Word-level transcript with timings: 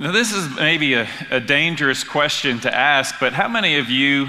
Now, 0.00 0.12
this 0.12 0.32
is 0.32 0.48
maybe 0.56 0.94
a, 0.94 1.06
a, 1.30 1.40
dangerous 1.40 2.04
question 2.04 2.58
to 2.60 2.74
ask, 2.74 3.16
but 3.20 3.34
how 3.34 3.48
many 3.48 3.76
of 3.76 3.90
you 3.90 4.28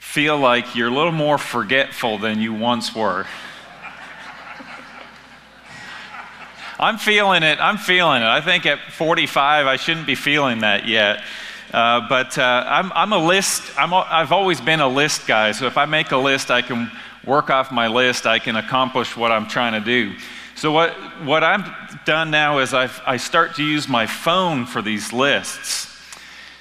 feel 0.00 0.38
like 0.38 0.74
you're 0.74 0.88
a 0.88 0.90
little 0.90 1.12
more 1.12 1.36
forgetful 1.36 2.16
than 2.16 2.40
you 2.40 2.54
once 2.54 2.94
were? 2.94 3.26
I'm 6.78 6.96
feeling 6.96 7.42
it. 7.42 7.58
I'm 7.60 7.76
feeling 7.76 8.22
it. 8.22 8.28
I 8.28 8.40
think 8.40 8.64
at 8.64 8.78
45, 8.92 9.66
I 9.66 9.76
shouldn't 9.76 10.06
be 10.06 10.14
feeling 10.14 10.60
that 10.60 10.88
yet. 10.88 11.22
Uh, 11.70 12.08
but 12.08 12.38
uh, 12.38 12.64
I'm, 12.66 12.90
I'm, 12.94 13.12
a 13.12 13.18
list, 13.18 13.70
I'm, 13.76 13.92
I've 13.92 14.32
always 14.32 14.62
been 14.62 14.80
a 14.80 14.88
list 14.88 15.26
guy. 15.26 15.52
So 15.52 15.66
if 15.66 15.76
I 15.76 15.84
make 15.84 16.12
a 16.12 16.16
list, 16.16 16.50
I 16.50 16.62
can 16.62 16.90
work 17.26 17.50
off 17.50 17.70
my 17.70 17.88
list, 17.88 18.26
I 18.26 18.38
can 18.38 18.56
accomplish 18.56 19.18
what 19.18 19.32
I'm 19.32 19.48
trying 19.48 19.74
to 19.74 19.84
do. 19.84 20.14
So, 20.58 20.72
what, 20.72 20.92
what 21.22 21.44
Done 22.04 22.30
now 22.30 22.58
is 22.58 22.74
I've, 22.74 23.00
I 23.06 23.16
start 23.16 23.56
to 23.56 23.62
use 23.62 23.88
my 23.88 24.06
phone 24.06 24.66
for 24.66 24.82
these 24.82 25.12
lists. 25.12 25.86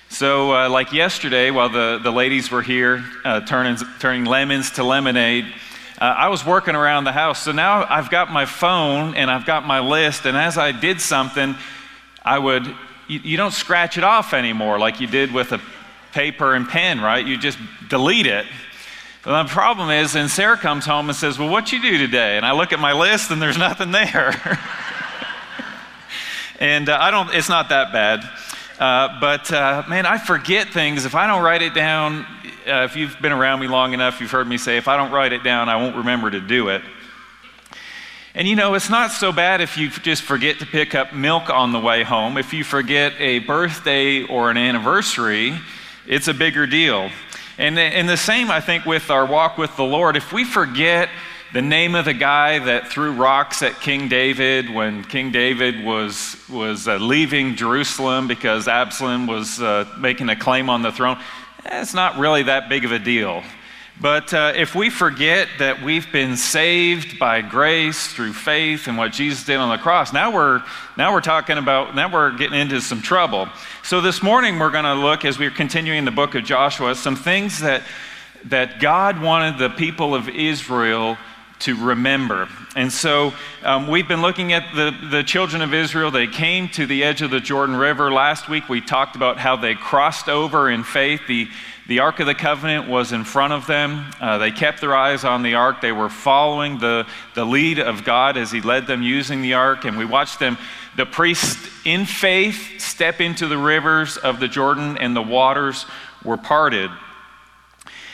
So, 0.09 0.53
uh, 0.53 0.69
like 0.69 0.93
yesterday, 0.93 1.51
while 1.51 1.69
the, 1.69 1.99
the 2.01 2.11
ladies 2.11 2.49
were 2.49 2.61
here 2.61 3.03
uh, 3.25 3.41
turning, 3.41 3.77
turning 3.99 4.25
lemons 4.25 4.71
to 4.71 4.83
lemonade, 4.83 5.45
uh, 5.99 6.05
I 6.05 6.29
was 6.29 6.45
working 6.45 6.75
around 6.75 7.03
the 7.03 7.11
house. 7.11 7.41
So 7.41 7.51
now 7.51 7.85
I've 7.89 8.09
got 8.09 8.31
my 8.31 8.45
phone 8.45 9.15
and 9.15 9.29
I've 9.29 9.45
got 9.45 9.65
my 9.65 9.79
list, 9.79 10.25
and 10.25 10.37
as 10.37 10.57
I 10.57 10.71
did 10.71 11.01
something, 11.01 11.55
I 12.23 12.39
would, 12.39 12.65
you, 13.07 13.19
you 13.19 13.37
don't 13.37 13.53
scratch 13.53 13.97
it 13.97 14.03
off 14.03 14.33
anymore 14.33 14.79
like 14.79 14.99
you 14.99 15.07
did 15.07 15.33
with 15.33 15.51
a 15.51 15.61
paper 16.13 16.55
and 16.55 16.67
pen, 16.67 17.01
right? 17.01 17.25
You 17.25 17.37
just 17.37 17.57
delete 17.89 18.27
it. 18.27 18.45
But 19.23 19.43
the 19.43 19.49
problem 19.49 19.89
is, 19.89 20.15
and 20.15 20.29
Sarah 20.29 20.57
comes 20.57 20.85
home 20.85 21.09
and 21.09 21.15
says, 21.15 21.37
Well, 21.37 21.49
what'd 21.49 21.71
you 21.71 21.81
do 21.81 21.97
today? 21.97 22.37
And 22.37 22.45
I 22.45 22.53
look 22.53 22.71
at 22.71 22.79
my 22.79 22.93
list 22.93 23.29
and 23.29 23.41
there's 23.41 23.57
nothing 23.57 23.91
there. 23.91 24.59
and 26.59 26.89
uh, 26.89 26.97
I 26.99 27.11
don't, 27.11 27.33
it's 27.33 27.49
not 27.49 27.69
that 27.69 27.91
bad. 27.91 28.23
Uh, 28.79 29.19
but 29.19 29.51
uh, 29.51 29.83
man, 29.87 30.05
I 30.05 30.17
forget 30.17 30.69
things. 30.69 31.05
If 31.05 31.15
I 31.15 31.27
don't 31.27 31.43
write 31.43 31.61
it 31.61 31.73
down, 31.73 32.25
uh, 32.67 32.83
if 32.83 32.95
you've 32.95 33.19
been 33.21 33.31
around 33.31 33.59
me 33.59 33.67
long 33.67 33.93
enough, 33.93 34.21
you've 34.21 34.31
heard 34.31 34.47
me 34.47 34.57
say, 34.57 34.77
if 34.77 34.87
I 34.87 34.97
don't 34.97 35.11
write 35.11 35.33
it 35.33 35.43
down, 35.43 35.69
I 35.69 35.77
won't 35.77 35.95
remember 35.95 36.29
to 36.29 36.39
do 36.39 36.69
it. 36.69 36.81
And 38.35 38.47
you 38.47 38.55
know, 38.55 38.75
it's 38.75 38.89
not 38.89 39.11
so 39.11 39.31
bad 39.31 39.61
if 39.61 39.77
you 39.77 39.89
just 39.89 40.21
forget 40.21 40.59
to 40.59 40.67
pick 40.67 40.93
up 40.93 41.11
milk 41.11 41.49
on 41.49 41.71
the 41.71 41.79
way 41.79 42.03
home. 42.03 42.37
If 42.37 42.53
you 42.53 42.63
forget 42.63 43.13
a 43.17 43.39
birthday 43.39 44.21
or 44.21 44.51
an 44.51 44.57
anniversary, 44.57 45.57
it's 46.05 46.27
a 46.27 46.35
bigger 46.35 46.67
deal. 46.67 47.09
And, 47.57 47.79
and 47.79 48.07
the 48.07 48.17
same, 48.17 48.51
I 48.51 48.61
think, 48.61 48.85
with 48.85 49.09
our 49.09 49.25
walk 49.25 49.57
with 49.57 49.75
the 49.75 49.83
Lord. 49.83 50.15
If 50.15 50.31
we 50.31 50.43
forget 50.43 51.09
the 51.53 51.61
name 51.61 51.95
of 51.95 52.03
the 52.03 52.13
guy 52.13 52.59
that 52.59 52.89
threw 52.89 53.13
rocks 53.13 53.61
at 53.63 53.79
King 53.79 54.09
David 54.09 54.69
when 54.69 55.03
King 55.05 55.31
David 55.31 55.83
was, 55.83 56.35
was 56.49 56.89
uh, 56.89 56.97
leaving 56.97 57.55
Jerusalem 57.55 58.27
because 58.27 58.67
Absalom 58.67 59.27
was 59.27 59.61
uh, 59.61 59.85
making 59.97 60.27
a 60.27 60.35
claim 60.35 60.69
on 60.69 60.81
the 60.81 60.91
throne, 60.91 61.17
it's 61.65 61.93
not 61.93 62.17
really 62.17 62.43
that 62.43 62.67
big 62.67 62.83
of 62.83 62.91
a 62.91 62.99
deal. 62.99 63.43
But 63.99 64.33
uh, 64.33 64.53
if 64.57 64.75
we 64.75 64.89
forget 64.89 65.47
that 65.57 65.81
we've 65.81 66.11
been 66.11 66.35
saved 66.35 67.17
by 67.17 67.41
grace 67.41 68.13
through 68.13 68.33
faith 68.33 68.87
and 68.87 68.97
what 68.97 69.13
Jesus 69.13 69.45
did 69.45 69.55
on 69.55 69.69
the 69.69 69.81
cross, 69.81 70.11
now 70.11 70.31
we're, 70.31 70.61
now 70.97 71.13
we're 71.13 71.21
talking 71.21 71.57
about, 71.57 71.95
now 71.95 72.11
we're 72.11 72.35
getting 72.37 72.59
into 72.59 72.81
some 72.81 73.01
trouble. 73.01 73.47
So 73.83 74.01
this 74.01 74.21
morning 74.21 74.59
we're 74.59 74.69
going 74.69 74.83
to 74.83 74.95
look, 74.95 75.23
as 75.23 75.39
we're 75.39 75.49
continuing 75.49 76.03
the 76.03 76.11
book 76.11 76.35
of 76.35 76.43
Joshua, 76.43 76.93
some 76.93 77.15
things 77.15 77.61
that, 77.61 77.83
that 78.45 78.81
God 78.81 79.21
wanted 79.21 79.57
the 79.57 79.69
people 79.69 80.13
of 80.13 80.27
Israel 80.27 81.17
to 81.59 81.75
remember. 81.75 82.47
And 82.75 82.91
so 82.91 83.33
um, 83.63 83.87
we've 83.87 84.07
been 84.07 84.21
looking 84.21 84.53
at 84.53 84.75
the, 84.75 84.95
the 85.09 85.23
children 85.23 85.61
of 85.61 85.73
Israel. 85.73 86.11
They 86.11 86.27
came 86.27 86.69
to 86.69 86.85
the 86.85 87.03
edge 87.03 87.21
of 87.21 87.31
the 87.31 87.39
Jordan 87.39 87.75
River. 87.75 88.11
Last 88.11 88.47
week 88.47 88.69
we 88.69 88.81
talked 88.81 89.15
about 89.15 89.37
how 89.37 89.55
they 89.55 89.73
crossed 89.73 90.29
over 90.29 90.69
in 90.69 90.83
faith. 90.83 91.21
The, 91.27 91.49
the 91.87 91.99
Ark 91.99 92.19
of 92.19 92.27
the 92.27 92.35
Covenant 92.35 92.87
was 92.87 93.11
in 93.11 93.23
front 93.23 93.53
of 93.53 93.65
them. 93.65 94.05
Uh, 94.21 94.37
they 94.37 94.51
kept 94.51 94.81
their 94.81 94.95
eyes 94.95 95.23
on 95.23 95.41
the 95.41 95.55
Ark. 95.55 95.81
They 95.81 95.91
were 95.91 96.09
following 96.09 96.77
the, 96.77 97.07
the 97.33 97.45
lead 97.45 97.79
of 97.79 98.03
God 98.03 98.37
as 98.37 98.51
He 98.51 98.61
led 98.61 98.87
them 98.87 99.01
using 99.01 99.41
the 99.41 99.53
Ark. 99.53 99.85
And 99.85 99.97
we 99.97 100.05
watched 100.05 100.39
them, 100.39 100.57
the 100.95 101.05
priests 101.05 101.69
in 101.85 102.05
faith, 102.05 102.79
step 102.79 103.21
into 103.21 103.47
the 103.47 103.57
rivers 103.57 104.17
of 104.17 104.39
the 104.39 104.47
Jordan, 104.47 104.97
and 104.97 105.15
the 105.15 105.21
waters 105.21 105.85
were 106.23 106.37
parted. 106.37 106.91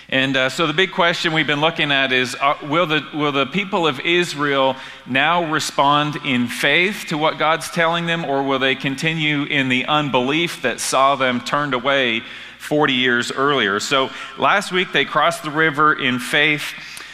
And 0.10 0.36
uh, 0.36 0.50
so 0.50 0.68
the 0.68 0.74
big 0.74 0.92
question 0.92 1.34
we've 1.34 1.48
been 1.48 1.62
looking 1.62 1.92
at 1.92 2.12
is 2.12 2.36
uh, 2.40 2.56
will, 2.64 2.86
the, 2.86 3.06
will 3.14 3.32
the 3.32 3.46
people 3.46 3.88
of 3.88 4.00
Israel 4.02 4.76
now 5.06 5.50
respond 5.50 6.18
in 6.26 6.48
faith 6.48 7.06
to 7.08 7.18
what 7.18 7.38
God's 7.38 7.70
telling 7.72 8.06
them, 8.06 8.26
or 8.26 8.44
will 8.44 8.60
they 8.60 8.76
continue 8.76 9.44
in 9.44 9.70
the 9.70 9.86
unbelief 9.86 10.62
that 10.64 10.80
saw 10.80 11.16
them 11.16 11.40
turned 11.40 11.74
away 11.74 12.22
40 12.60 12.94
years 12.94 13.32
earlier? 13.32 13.80
So 13.80 14.10
last 14.38 14.72
week 14.72 14.92
they 14.92 15.06
crossed 15.06 15.44
the 15.44 15.52
river 15.52 15.94
in 15.94 16.20
faith. 16.20 16.74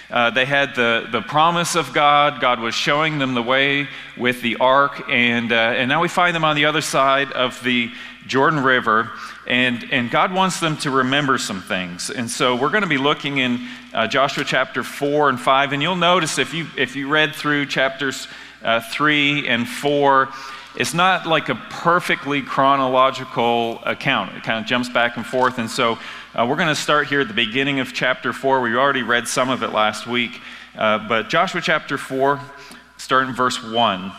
Uh, 0.10 0.32
they 0.32 0.46
had 0.46 0.74
the, 0.74 1.08
the 1.12 1.22
promise 1.22 1.76
of 1.76 1.94
God. 1.94 2.42
God 2.42 2.60
was 2.60 2.74
showing 2.74 3.20
them 3.20 3.36
the 3.36 3.44
way 3.44 3.88
with 4.18 4.42
the 4.42 4.56
ark. 4.56 5.08
And, 5.08 5.52
uh, 5.52 5.56
and 5.56 5.88
now 5.88 6.02
we 6.02 6.08
find 6.08 6.36
them 6.36 6.44
on 6.44 6.56
the 6.56 6.66
other 6.66 6.82
side 6.82 7.32
of 7.34 7.62
the 7.64 7.92
Jordan 8.30 8.64
River. 8.64 9.12
And, 9.48 9.86
and 9.92 10.12
God 10.12 10.32
wants 10.32 10.60
them 10.60 10.78
to 10.78 10.92
remember 10.92 11.38
some 11.40 11.62
things. 11.62 12.12
And 12.12 12.30
so 12.30 12.56
we're 12.56 12.70
going 12.70 12.84
to 12.84 12.88
be 12.88 13.00
looking 13.00 13.40
in 13.40 13.68
uh, 13.94 14.08
Joshua 14.08 14.46
chapter 14.46 14.84
4 14.84 15.30
and 15.30 15.40
5. 15.40 15.74
And 15.74 15.82
you'll 15.82 15.96
notice 15.96 16.38
if 16.38 16.54
you, 16.54 16.68
if 16.78 16.96
you 16.96 17.10
read 17.10 17.34
through 17.34 17.66
chapters 17.66 18.28
uh, 18.64 18.80
3 18.80 19.48
and 19.48 19.68
4, 19.68 20.30
it's 20.76 20.94
not 20.94 21.26
like 21.26 21.50
a 21.50 21.56
perfectly 21.56 22.44
chronological 22.44 23.82
account. 23.84 24.36
It 24.36 24.44
kind 24.44 24.60
of 24.60 24.68
jumps 24.68 24.88
back 24.88 25.18
and 25.18 25.26
forth. 25.26 25.58
And 25.58 25.70
so 25.70 25.98
uh, 26.36 26.46
we're 26.48 26.56
going 26.56 26.70
to 26.70 26.76
start 26.76 27.08
here 27.08 27.22
at 27.22 27.28
the 27.28 27.34
beginning 27.34 27.80
of 27.80 27.92
chapter 27.92 28.32
4. 28.32 28.62
We 28.62 28.76
already 28.76 29.02
read 29.02 29.28
some 29.28 29.50
of 29.50 29.64
it 29.64 29.74
last 29.74 30.06
week. 30.06 30.40
Uh, 30.78 31.08
but 31.08 31.30
Joshua 31.30 31.62
chapter 31.62 31.98
4, 31.98 32.40
starting 32.98 33.34
verse 33.34 33.64
1. 33.64 34.12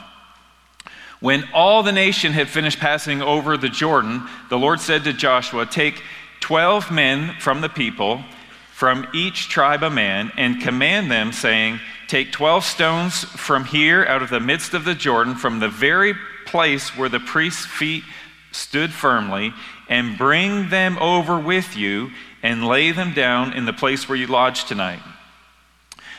When 1.21 1.45
all 1.53 1.83
the 1.83 1.93
nation 1.93 2.33
had 2.33 2.49
finished 2.49 2.79
passing 2.79 3.21
over 3.21 3.57
the 3.57 3.69
Jordan, 3.69 4.27
the 4.49 4.59
Lord 4.59 4.81
said 4.81 5.05
to 5.05 5.13
Joshua, 5.13 5.67
Take 5.67 6.03
12 6.41 6.91
men 6.91 7.35
from 7.39 7.61
the 7.61 7.69
people, 7.69 8.25
from 8.73 9.07
each 9.13 9.51
tribe 9.51 9.83
a 9.83 9.91
man, 9.91 10.33
and 10.39 10.63
command 10.63 11.11
them, 11.11 11.33
saying, 11.33 11.79
Take 12.09 12.33
12 12.33 12.65
stones 12.65 13.25
from 13.25 13.67
here 13.67 14.05
out 14.07 14.23
of 14.23 14.31
the 14.31 14.41
midst 14.41 14.73
of 14.73 14.87
the 14.87 14.95
Jordan, 14.95 15.35
from 15.35 15.61
the 15.61 15.69
very 15.69 16.15
place 16.47 16.97
where 16.97 17.11
the 17.11 17.21
priest's 17.21 17.67
feet 17.67 18.03
stood 18.51 18.91
firmly, 18.91 19.53
and 19.91 20.17
bring 20.17 20.71
them 20.71 20.97
over 20.99 21.39
with 21.39 21.77
you, 21.77 22.11
and 22.43 22.67
lay 22.67 22.93
them 22.93 23.13
down 23.13 23.53
in 23.53 23.67
the 23.67 23.73
place 23.75 24.09
where 24.09 24.17
you 24.17 24.27
lodge 24.27 24.65
tonight. 24.65 25.01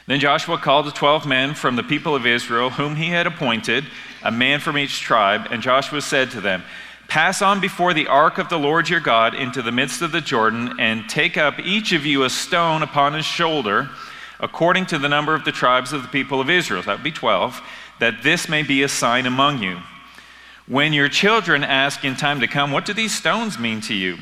Then 0.05 0.19
Joshua 0.19 0.59
called 0.59 0.85
the 0.85 0.91
12 0.91 1.25
men 1.25 1.55
from 1.55 1.75
the 1.75 1.83
people 1.83 2.15
of 2.15 2.27
Israel, 2.27 2.69
whom 2.69 2.95
he 2.95 3.07
had 3.07 3.25
appointed 3.25 3.85
a 4.23 4.31
man 4.31 4.59
from 4.59 4.77
each 4.77 4.99
tribe. 4.99 5.47
And 5.51 5.61
Joshua 5.61 6.01
said 6.01 6.31
to 6.31 6.41
them, 6.41 6.63
Pass 7.07 7.41
on 7.41 7.59
before 7.59 7.93
the 7.93 8.07
ark 8.07 8.37
of 8.37 8.47
the 8.47 8.57
Lord 8.57 8.87
your 8.87 9.01
God 9.01 9.35
into 9.35 9.61
the 9.61 9.71
midst 9.71 10.01
of 10.01 10.13
the 10.13 10.21
Jordan, 10.21 10.79
and 10.79 11.09
take 11.09 11.37
up 11.37 11.59
each 11.59 11.91
of 11.91 12.05
you 12.05 12.23
a 12.23 12.29
stone 12.29 12.83
upon 12.83 13.13
his 13.13 13.25
shoulder, 13.25 13.89
according 14.39 14.85
to 14.87 14.97
the 14.97 15.09
number 15.09 15.35
of 15.35 15.43
the 15.43 15.51
tribes 15.51 15.91
of 15.91 16.03
the 16.03 16.07
people 16.07 16.39
of 16.39 16.49
Israel. 16.49 16.81
That 16.81 16.97
would 16.97 17.03
be 17.03 17.11
12, 17.11 17.61
that 17.99 18.23
this 18.23 18.47
may 18.47 18.63
be 18.63 18.81
a 18.81 18.87
sign 18.87 19.25
among 19.25 19.61
you. 19.61 19.79
When 20.67 20.93
your 20.93 21.09
children 21.09 21.65
ask 21.65 22.05
in 22.05 22.15
time 22.15 22.39
to 22.39 22.47
come, 22.47 22.71
What 22.71 22.85
do 22.85 22.93
these 22.93 23.13
stones 23.13 23.59
mean 23.59 23.81
to 23.81 23.93
you? 23.93 24.17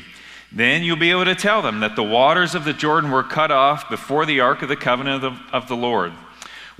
Then 0.50 0.82
you'll 0.82 0.96
be 0.96 1.12
able 1.12 1.26
to 1.26 1.36
tell 1.36 1.62
them 1.62 1.78
that 1.80 1.94
the 1.94 2.02
waters 2.02 2.56
of 2.56 2.64
the 2.64 2.72
Jordan 2.72 3.12
were 3.12 3.22
cut 3.22 3.52
off 3.52 3.88
before 3.88 4.26
the 4.26 4.40
ark 4.40 4.62
of 4.62 4.68
the 4.68 4.74
covenant 4.74 5.22
of 5.22 5.38
of 5.52 5.68
the 5.68 5.76
Lord. 5.76 6.12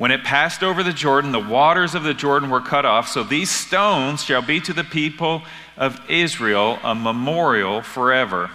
When 0.00 0.12
it 0.12 0.24
passed 0.24 0.62
over 0.62 0.82
the 0.82 0.94
Jordan, 0.94 1.30
the 1.30 1.38
waters 1.38 1.94
of 1.94 2.04
the 2.04 2.14
Jordan 2.14 2.48
were 2.48 2.62
cut 2.62 2.86
off. 2.86 3.06
So 3.06 3.22
these 3.22 3.50
stones 3.50 4.24
shall 4.24 4.40
be 4.40 4.58
to 4.60 4.72
the 4.72 4.82
people 4.82 5.42
of 5.76 6.00
Israel 6.08 6.78
a 6.82 6.94
memorial 6.94 7.82
forever. 7.82 8.50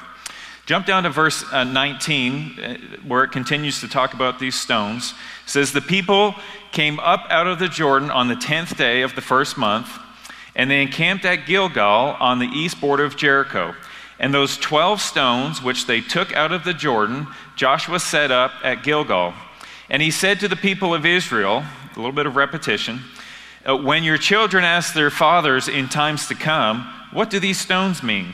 Jump 0.66 0.88
down 0.88 1.04
to 1.04 1.12
verse 1.12 1.46
uh, 1.54 1.64
19, 1.64 2.60
uh, 2.60 2.78
where 3.08 3.24
it 3.24 3.32
continues 3.32 3.80
to 3.82 3.88
talk 3.88 4.16
about 4.16 4.40
these 4.40 4.56
stones. 4.56 5.14
It 5.44 5.50
says, 5.52 5.72
The 5.72 5.82
people 5.82 6.34
came 6.72 7.00
up 7.00 7.28
out 7.30 7.46
of 7.46 7.60
the 7.60 7.70
Jordan 7.70 8.10
on 8.10 8.28
the 8.28 8.34
10th 8.34 8.76
day 8.76 9.04
of 9.04 9.14
the 9.14 9.22
first 9.22 9.56
month, 9.56 10.00
and 10.56 10.72
they 10.72 10.82
encamped 10.82 11.26
at 11.26 11.46
Gilgal 11.46 12.18
on 12.20 12.40
the 12.40 12.48
east 12.48 12.82
border 12.82 13.04
of 13.04 13.18
Jericho. 13.18 13.76
And 14.18 14.34
those 14.34 14.58
12 14.58 15.00
stones 15.00 15.62
which 15.62 15.86
they 15.86 16.02
took 16.02 16.34
out 16.34 16.52
of 16.52 16.64
the 16.64 16.74
Jordan, 16.74 17.28
Joshua 17.56 18.00
set 18.00 18.32
up 18.32 18.52
at 18.64 18.82
Gilgal. 18.82 19.36
And 19.90 20.02
he 20.02 20.12
said 20.12 20.40
to 20.40 20.48
the 20.48 20.56
people 20.56 20.94
of 20.94 21.06
Israel, 21.06 21.64
a 21.94 22.00
little 22.00 22.12
bit 22.12 22.26
of 22.26 22.36
repetition, 22.36 23.02
uh, 23.68 23.76
when 23.78 24.04
your 24.04 24.18
children 24.18 24.64
ask 24.64 24.94
their 24.94 25.10
fathers 25.10 25.68
in 25.68 25.90
times 25.90 26.28
to 26.28 26.36
come, 26.36 26.92
What 27.12 27.30
do 27.30 27.40
these 27.40 27.60
stones 27.60 28.04
mean? 28.04 28.34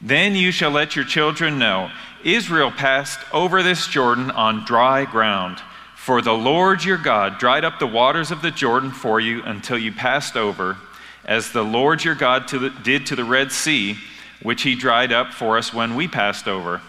Then 0.00 0.34
you 0.34 0.50
shall 0.50 0.70
let 0.70 0.94
your 0.94 1.04
children 1.04 1.58
know 1.58 1.90
Israel 2.24 2.70
passed 2.70 3.20
over 3.32 3.62
this 3.62 3.86
Jordan 3.86 4.30
on 4.30 4.64
dry 4.64 5.04
ground. 5.04 5.58
For 5.94 6.22
the 6.22 6.32
Lord 6.32 6.84
your 6.84 6.98
God 6.98 7.38
dried 7.38 7.64
up 7.64 7.78
the 7.78 7.86
waters 7.86 8.30
of 8.30 8.42
the 8.42 8.50
Jordan 8.50 8.90
for 8.90 9.18
you 9.20 9.42
until 9.44 9.78
you 9.78 9.92
passed 9.92 10.36
over, 10.36 10.76
as 11.24 11.50
the 11.50 11.64
Lord 11.64 12.04
your 12.04 12.14
God 12.14 12.48
to 12.48 12.58
the, 12.58 12.70
did 12.70 13.06
to 13.06 13.16
the 13.16 13.24
Red 13.24 13.50
Sea, 13.50 13.96
which 14.42 14.62
he 14.62 14.74
dried 14.74 15.12
up 15.12 15.32
for 15.32 15.58
us 15.58 15.74
when 15.74 15.96
we 15.96 16.06
passed 16.06 16.46
over, 16.46 16.80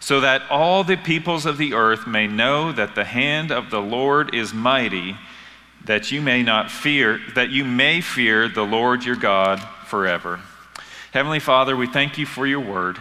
so 0.00 0.20
that 0.20 0.42
all 0.50 0.84
the 0.84 0.96
peoples 0.96 1.46
of 1.46 1.58
the 1.58 1.74
earth 1.74 2.06
may 2.06 2.26
know 2.26 2.72
that 2.72 2.94
the 2.94 3.04
hand 3.04 3.50
of 3.50 3.70
the 3.70 3.80
Lord 3.80 4.34
is 4.34 4.52
mighty, 4.52 5.16
that 5.84 6.10
you 6.10 6.20
may 6.20 6.42
not 6.42 6.70
fear, 6.70 7.20
that 7.34 7.50
you 7.50 7.64
may 7.64 8.00
fear 8.00 8.48
the 8.48 8.64
Lord 8.64 9.04
your 9.04 9.16
God 9.16 9.60
forever. 9.86 10.40
Heavenly 11.12 11.40
Father, 11.40 11.76
we 11.76 11.86
thank 11.86 12.18
you 12.18 12.26
for 12.26 12.46
your 12.46 12.60
word. 12.60 12.98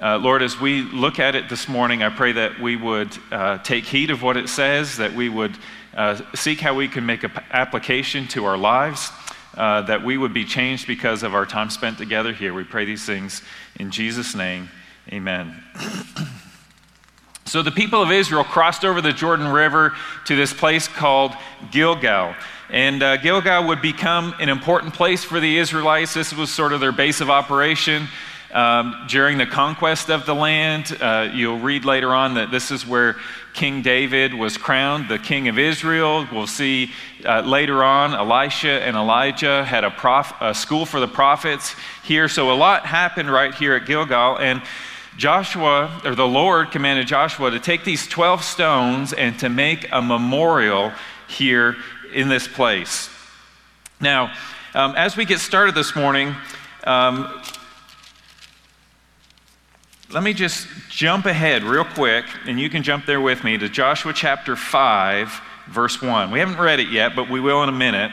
Uh, 0.00 0.18
Lord, 0.18 0.42
as 0.42 0.60
we 0.60 0.82
look 0.82 1.18
at 1.20 1.34
it 1.34 1.48
this 1.48 1.68
morning, 1.68 2.02
I 2.02 2.08
pray 2.08 2.32
that 2.32 2.58
we 2.58 2.74
would 2.74 3.16
uh, 3.30 3.58
take 3.58 3.84
heed 3.84 4.10
of 4.10 4.22
what 4.22 4.36
it 4.36 4.48
says, 4.48 4.96
that 4.96 5.12
we 5.12 5.28
would 5.28 5.56
uh, 5.96 6.20
seek 6.34 6.60
how 6.60 6.74
we 6.74 6.88
can 6.88 7.06
make 7.06 7.22
an 7.22 7.30
application 7.52 8.26
to 8.28 8.44
our 8.44 8.56
lives, 8.56 9.10
uh, 9.56 9.82
that 9.82 10.02
we 10.02 10.18
would 10.18 10.34
be 10.34 10.44
changed 10.44 10.88
because 10.88 11.22
of 11.22 11.34
our 11.34 11.46
time 11.46 11.70
spent 11.70 11.98
together 11.98 12.32
here. 12.32 12.52
We 12.52 12.64
pray 12.64 12.84
these 12.84 13.04
things 13.04 13.42
in 13.78 13.92
Jesus' 13.92 14.34
name. 14.34 14.68
Amen. 15.12 15.62
so 17.44 17.62
the 17.62 17.70
people 17.70 18.02
of 18.02 18.10
Israel 18.10 18.42
crossed 18.42 18.84
over 18.84 19.02
the 19.02 19.12
Jordan 19.12 19.48
River 19.48 19.94
to 20.26 20.34
this 20.34 20.52
place 20.52 20.88
called 20.88 21.32
Gilgal. 21.70 22.34
And 22.70 23.02
uh, 23.02 23.18
Gilgal 23.18 23.68
would 23.68 23.82
become 23.82 24.34
an 24.40 24.48
important 24.48 24.94
place 24.94 25.22
for 25.22 25.40
the 25.40 25.58
Israelites. 25.58 26.14
This 26.14 26.32
was 26.32 26.50
sort 26.50 26.72
of 26.72 26.80
their 26.80 26.92
base 26.92 27.20
of 27.20 27.28
operation. 27.28 28.08
Um, 28.50 29.04
during 29.08 29.36
the 29.36 29.46
conquest 29.46 30.10
of 30.10 30.24
the 30.24 30.34
land, 30.34 30.96
uh, 31.00 31.28
you'll 31.34 31.58
read 31.58 31.84
later 31.84 32.14
on 32.14 32.34
that 32.34 32.50
this 32.50 32.70
is 32.70 32.86
where 32.86 33.16
King 33.54 33.82
David 33.82 34.34
was 34.34 34.56
crowned 34.56 35.08
the 35.08 35.18
king 35.18 35.46
of 35.46 35.60
Israel. 35.60 36.26
We'll 36.32 36.48
see 36.48 36.90
uh, 37.24 37.42
later 37.42 37.84
on 37.84 38.12
Elisha 38.12 38.82
and 38.84 38.96
Elijah 38.96 39.64
had 39.64 39.84
a, 39.84 39.90
prof- 39.92 40.34
a 40.40 40.52
school 40.52 40.84
for 40.84 40.98
the 40.98 41.06
prophets 41.06 41.76
here. 42.02 42.28
So 42.28 42.50
a 42.50 42.54
lot 42.54 42.84
happened 42.84 43.30
right 43.30 43.54
here 43.54 43.74
at 43.74 43.86
Gilgal. 43.86 44.38
And 44.38 44.60
Joshua, 45.16 46.00
or 46.04 46.16
the 46.16 46.26
Lord, 46.26 46.72
commanded 46.72 47.06
Joshua 47.06 47.52
to 47.52 47.60
take 47.60 47.84
these 47.84 48.08
12 48.08 48.42
stones 48.42 49.12
and 49.12 49.38
to 49.38 49.48
make 49.48 49.86
a 49.92 50.02
memorial 50.02 50.92
here 51.28 51.76
in 52.12 52.28
this 52.28 52.48
place. 52.48 53.08
Now, 54.00 54.34
um, 54.74 54.96
as 54.96 55.16
we 55.16 55.24
get 55.24 55.38
started 55.38 55.76
this 55.76 55.94
morning, 55.94 56.34
um, 56.82 57.40
let 60.14 60.22
me 60.22 60.32
just 60.32 60.68
jump 60.88 61.26
ahead 61.26 61.64
real 61.64 61.84
quick, 61.84 62.24
and 62.46 62.60
you 62.60 62.70
can 62.70 62.84
jump 62.84 63.04
there 63.04 63.20
with 63.20 63.42
me 63.42 63.58
to 63.58 63.68
Joshua 63.68 64.12
chapter 64.12 64.54
5, 64.54 65.40
verse 65.66 66.00
1. 66.00 66.30
We 66.30 66.38
haven't 66.38 66.58
read 66.58 66.78
it 66.78 66.88
yet, 66.88 67.16
but 67.16 67.28
we 67.28 67.40
will 67.40 67.64
in 67.64 67.68
a 67.68 67.72
minute. 67.72 68.12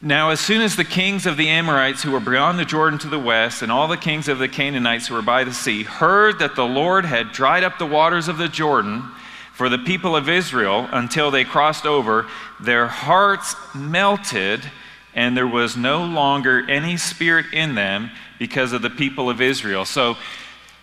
Now, 0.00 0.30
as 0.30 0.38
soon 0.38 0.62
as 0.62 0.76
the 0.76 0.84
kings 0.84 1.26
of 1.26 1.36
the 1.36 1.48
Amorites 1.48 2.04
who 2.04 2.12
were 2.12 2.20
beyond 2.20 2.56
the 2.56 2.64
Jordan 2.64 3.00
to 3.00 3.08
the 3.08 3.18
west, 3.18 3.62
and 3.62 3.72
all 3.72 3.88
the 3.88 3.96
kings 3.96 4.28
of 4.28 4.38
the 4.38 4.46
Canaanites 4.46 5.08
who 5.08 5.14
were 5.14 5.22
by 5.22 5.42
the 5.42 5.52
sea, 5.52 5.82
heard 5.82 6.38
that 6.38 6.54
the 6.54 6.66
Lord 6.66 7.04
had 7.04 7.32
dried 7.32 7.64
up 7.64 7.76
the 7.76 7.84
waters 7.84 8.28
of 8.28 8.38
the 8.38 8.46
Jordan 8.46 9.02
for 9.54 9.68
the 9.68 9.78
people 9.78 10.14
of 10.14 10.28
Israel 10.28 10.88
until 10.92 11.32
they 11.32 11.42
crossed 11.42 11.84
over, 11.84 12.28
their 12.60 12.86
hearts 12.86 13.56
melted, 13.74 14.62
and 15.16 15.34
there 15.34 15.46
was 15.46 15.76
no 15.76 16.04
longer 16.04 16.70
any 16.70 16.96
spirit 16.98 17.46
in 17.52 17.74
them 17.74 18.10
because 18.38 18.72
of 18.74 18.82
the 18.82 18.90
people 18.90 19.30
of 19.30 19.40
Israel. 19.40 19.86
So 19.86 20.16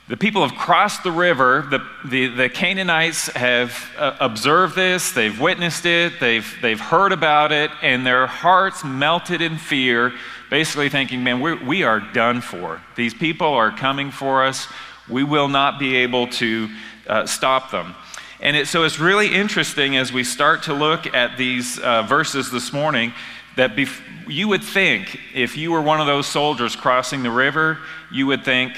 the 0.09 0.17
people 0.17 0.45
have 0.45 0.57
crossed 0.57 1.03
the 1.03 1.11
river. 1.11 1.65
The, 1.69 1.79
the, 2.03 2.27
the 2.27 2.49
Canaanites 2.49 3.27
have 3.27 3.89
uh, 3.97 4.17
observed 4.19 4.75
this, 4.75 5.11
they've 5.11 5.39
witnessed 5.39 5.85
it, 5.85 6.19
they've, 6.19 6.57
they've 6.61 6.79
heard 6.79 7.13
about 7.13 7.51
it, 7.51 7.71
and 7.81 8.05
their 8.05 8.27
hearts 8.27 8.83
melted 8.83 9.41
in 9.41 9.57
fear, 9.57 10.11
basically 10.49 10.89
thinking, 10.89 11.23
man, 11.23 11.39
we're, 11.39 11.63
we 11.63 11.83
are 11.83 11.99
done 11.99 12.41
for. 12.41 12.81
These 12.95 13.13
people 13.13 13.47
are 13.47 13.71
coming 13.71 14.11
for 14.11 14.43
us. 14.43 14.67
We 15.07 15.23
will 15.23 15.47
not 15.47 15.79
be 15.79 15.95
able 15.97 16.27
to 16.27 16.69
uh, 17.07 17.25
stop 17.27 17.69
them. 17.71 17.95
And 18.41 18.57
it, 18.57 18.67
so 18.67 18.83
it's 18.83 18.99
really 18.99 19.33
interesting 19.33 19.95
as 19.95 20.11
we 20.11 20.23
start 20.23 20.63
to 20.63 20.73
look 20.73 21.13
at 21.13 21.37
these 21.37 21.79
uh, 21.79 22.01
verses 22.01 22.51
this 22.51 22.73
morning 22.73 23.13
that 23.55 23.75
bef- 23.75 24.01
you 24.27 24.47
would 24.47 24.63
think 24.63 25.19
if 25.33 25.57
you 25.57 25.71
were 25.71 25.81
one 25.81 25.99
of 25.99 26.07
those 26.07 26.27
soldiers 26.27 26.75
crossing 26.75 27.23
the 27.23 27.31
river, 27.31 27.79
you 28.11 28.27
would 28.27 28.43
think, 28.43 28.73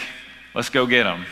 let's 0.54 0.69
go 0.69 0.86
get 0.86 1.04
them. 1.04 1.25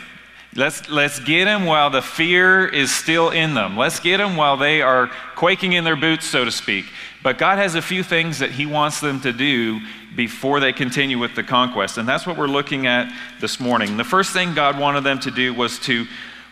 Let's, 0.56 0.88
let's 0.88 1.18
get 1.18 1.46
them 1.46 1.64
while 1.64 1.90
the 1.90 2.00
fear 2.00 2.64
is 2.64 2.94
still 2.94 3.30
in 3.30 3.54
them. 3.54 3.76
Let's 3.76 3.98
get 3.98 4.18
them 4.18 4.36
while 4.36 4.56
they 4.56 4.82
are 4.82 5.08
quaking 5.34 5.72
in 5.72 5.82
their 5.82 5.96
boots, 5.96 6.26
so 6.26 6.44
to 6.44 6.52
speak. 6.52 6.84
But 7.24 7.38
God 7.38 7.58
has 7.58 7.74
a 7.74 7.82
few 7.82 8.04
things 8.04 8.38
that 8.38 8.52
He 8.52 8.64
wants 8.64 9.00
them 9.00 9.20
to 9.22 9.32
do 9.32 9.80
before 10.14 10.60
they 10.60 10.72
continue 10.72 11.18
with 11.18 11.34
the 11.34 11.42
conquest. 11.42 11.98
And 11.98 12.08
that's 12.08 12.24
what 12.24 12.36
we're 12.36 12.46
looking 12.46 12.86
at 12.86 13.12
this 13.40 13.58
morning. 13.58 13.96
The 13.96 14.04
first 14.04 14.32
thing 14.32 14.54
God 14.54 14.78
wanted 14.78 15.02
them 15.02 15.18
to 15.20 15.32
do 15.32 15.52
was 15.52 15.80
to 15.80 16.06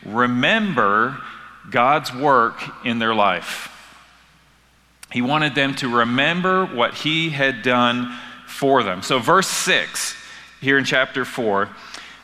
remember 0.05 1.19
God's 1.71 2.13
work 2.13 2.61
in 2.85 2.99
their 2.99 3.15
life. 3.15 3.72
He 5.13 5.23
wanted 5.23 5.55
them 5.55 5.75
to 5.77 5.89
remember 5.89 6.67
what 6.67 6.95
he 6.95 7.31
had 7.31 7.63
done 7.63 8.17
for 8.47 8.83
them. 8.83 9.03
So, 9.03 9.19
verse 9.19 9.49
6 9.49 10.17
here 10.61 10.79
in 10.79 10.85
chapter 10.85 11.25
4. 11.25 11.69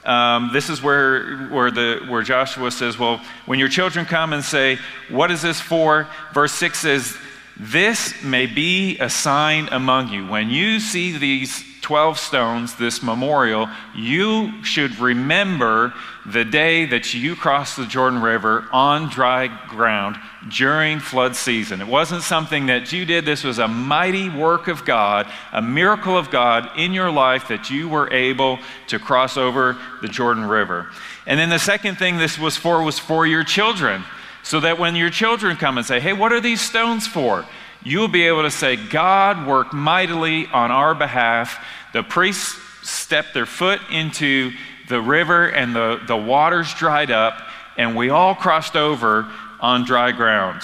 Um, 0.05 0.51
this 0.53 0.71
is 0.71 0.83
where, 0.83 1.49
where, 1.49 1.71
the, 1.71 2.07
where 2.09 2.23
Joshua 2.23 2.71
says, 2.71 2.99
Well, 2.99 3.21
when 3.47 3.59
your 3.59 3.69
children 3.69 4.07
come 4.07 4.33
and 4.33 4.43
say, 4.43 4.79
What 5.11 5.31
is 5.31 5.43
this 5.43 5.61
for? 5.61 6.09
Verse 6.33 6.53
6 6.53 6.79
says, 6.79 7.17
This 7.59 8.23
may 8.23 8.47
be 8.47 8.99
a 9.01 9.11
sign 9.11 9.69
among 9.71 10.09
you. 10.09 10.27
When 10.27 10.49
you 10.49 10.81
see 10.81 11.19
these 11.19 11.68
12 11.89 12.19
stones, 12.19 12.75
this 12.75 13.03
memorial, 13.03 13.67
you 13.97 14.63
should 14.63 14.99
remember 14.99 15.95
the 16.27 16.45
day 16.45 16.85
that 16.85 17.15
you 17.15 17.35
crossed 17.35 17.79
the 17.79 17.87
Jordan 17.87 18.21
River 18.21 18.69
on 18.73 19.09
dry 19.09 19.47
ground 19.69 20.19
during 20.55 21.01
flood 21.01 21.35
season. 21.35 21.81
It 21.81 21.87
wasn't 21.87 22.21
something 22.25 22.67
that 22.67 22.93
you 22.93 23.07
did, 23.07 23.25
this 23.25 23.43
was 23.43 23.59
a 23.59 23.67
mighty 23.67 24.29
work 24.29 24.69
of 24.69 24.85
God, 24.85 25.33
a 25.51 25.63
miracle 25.63 26.19
of 26.19 26.31
God 26.31 26.69
in 26.79 26.93
your 26.93 27.11
life 27.11 27.49
that 27.49 27.71
you 27.71 27.89
were 27.89 28.13
able 28.13 28.59
to 28.89 28.99
cross 28.99 29.39
over 29.39 29.79
the 30.03 30.09
Jordan 30.09 30.45
River. 30.45 30.91
And 31.27 31.41
then 31.41 31.49
the 31.49 31.59
second 31.59 31.97
thing 31.97 32.19
this 32.19 32.39
was 32.39 32.55
for 32.55 32.83
was 32.83 32.99
for 32.99 33.27
your 33.27 33.45
children, 33.45 34.05
so 34.43 34.61
that 34.61 34.79
when 34.79 34.95
your 34.95 35.09
children 35.09 35.57
come 35.57 35.79
and 35.79 35.87
say, 35.87 36.01
Hey, 36.01 36.13
what 36.13 36.35
are 36.35 36.41
these 36.43 36.61
stones 36.61 37.07
for? 37.07 37.47
You'll 37.85 38.09
be 38.09 38.25
able 38.25 38.43
to 38.43 38.51
say, 38.51 38.77
God 38.77 39.47
worked 39.47 39.73
mightily 39.73 40.47
on 40.47 40.71
our 40.71 40.95
behalf. 40.95 41.65
The 41.93 42.03
priests 42.03 42.57
stepped 42.83 43.35
their 43.35 43.47
foot 43.47 43.81
into 43.91 44.53
the 44.89 45.01
river, 45.01 45.49
and 45.49 45.75
the, 45.75 46.01
the 46.07 46.17
waters 46.17 46.73
dried 46.75 47.11
up, 47.11 47.41
and 47.77 47.97
we 47.97 48.11
all 48.11 48.35
crossed 48.35 48.77
over 48.77 49.31
on 49.61 49.85
dry 49.85 50.13
ground. 50.13 50.63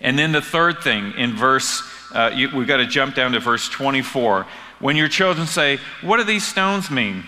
And 0.00 0.18
then 0.18 0.32
the 0.32 0.42
third 0.42 0.82
thing 0.82 1.12
in 1.16 1.36
verse, 1.36 1.82
uh, 2.14 2.30
you, 2.34 2.50
we've 2.54 2.66
got 2.66 2.78
to 2.78 2.86
jump 2.86 3.14
down 3.14 3.32
to 3.32 3.40
verse 3.40 3.68
24. 3.68 4.46
When 4.78 4.96
your 4.96 5.08
children 5.08 5.46
say, 5.46 5.78
What 6.02 6.18
do 6.18 6.24
these 6.24 6.46
stones 6.46 6.90
mean? 6.90 7.24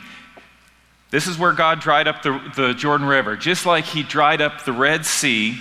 This 1.11 1.27
is 1.27 1.37
where 1.37 1.53
God 1.53 1.81
dried 1.81 2.07
up 2.07 2.23
the, 2.23 2.41
the 2.55 2.73
Jordan 2.75 3.07
River, 3.07 3.37
just 3.37 3.67
like 3.67 3.85
He 3.85 4.03
dried 4.03 4.41
up 4.41 4.65
the 4.65 4.73
Red 4.73 5.05
Sea. 5.05 5.59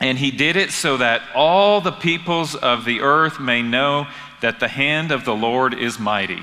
And 0.00 0.18
He 0.18 0.30
did 0.30 0.56
it 0.56 0.70
so 0.70 0.96
that 0.96 1.22
all 1.34 1.82
the 1.82 1.92
peoples 1.92 2.54
of 2.54 2.86
the 2.86 3.02
earth 3.02 3.38
may 3.38 3.60
know 3.60 4.06
that 4.44 4.60
the 4.60 4.68
hand 4.68 5.10
of 5.10 5.24
the 5.24 5.34
Lord 5.34 5.72
is 5.72 5.98
mighty. 5.98 6.42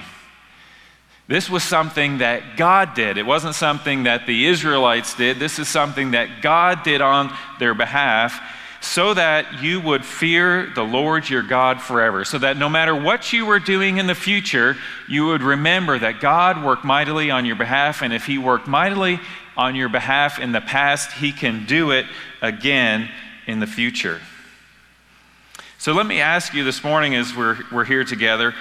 This 1.27 1.51
was 1.51 1.61
something 1.61 2.17
that 2.17 2.57
God 2.57 2.95
did. 2.95 3.19
It 3.19 3.27
wasn't 3.27 3.53
something 3.53 4.03
that 4.03 4.25
the 4.25 4.47
Israelites 4.47 5.13
did. 5.13 5.37
This 5.37 5.59
is 5.59 5.67
something 5.67 6.11
that 6.11 6.41
God 6.41 6.81
did 6.81 7.01
on 7.01 7.31
their 7.59 7.75
behalf 7.75 8.41
so 8.81 9.13
that 9.13 9.61
you 9.61 9.79
would 9.79 10.03
fear 10.03 10.71
the 10.73 10.81
Lord 10.81 11.29
your 11.29 11.43
God 11.43 11.79
forever. 11.79 12.25
So 12.25 12.39
that 12.39 12.57
no 12.57 12.69
matter 12.69 12.95
what 12.95 13.31
you 13.31 13.45
were 13.45 13.59
doing 13.59 13.97
in 13.97 14.07
the 14.07 14.15
future, 14.15 14.77
you 15.07 15.27
would 15.27 15.43
remember 15.43 15.99
that 15.99 16.19
God 16.19 16.65
worked 16.65 16.83
mightily 16.83 17.29
on 17.29 17.45
your 17.45 17.55
behalf. 17.55 18.01
And 18.01 18.11
if 18.11 18.25
He 18.25 18.39
worked 18.39 18.67
mightily 18.67 19.19
on 19.55 19.75
your 19.75 19.89
behalf 19.89 20.39
in 20.39 20.53
the 20.53 20.61
past, 20.61 21.11
He 21.11 21.31
can 21.31 21.67
do 21.67 21.91
it 21.91 22.07
again 22.41 23.11
in 23.45 23.59
the 23.59 23.67
future. 23.67 24.19
So 25.81 25.93
let 25.93 26.05
me 26.05 26.21
ask 26.21 26.53
you 26.53 26.63
this 26.63 26.83
morning 26.83 27.15
as 27.15 27.35
we're, 27.35 27.57
we're 27.71 27.85
here 27.85 28.03
together 28.03 28.53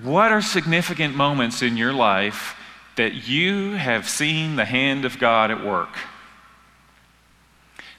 what 0.00 0.30
are 0.30 0.40
significant 0.40 1.16
moments 1.16 1.60
in 1.60 1.76
your 1.76 1.92
life 1.92 2.54
that 2.94 3.26
you 3.26 3.72
have 3.72 4.08
seen 4.08 4.54
the 4.54 4.64
hand 4.64 5.04
of 5.04 5.18
God 5.18 5.50
at 5.50 5.64
work? 5.64 5.88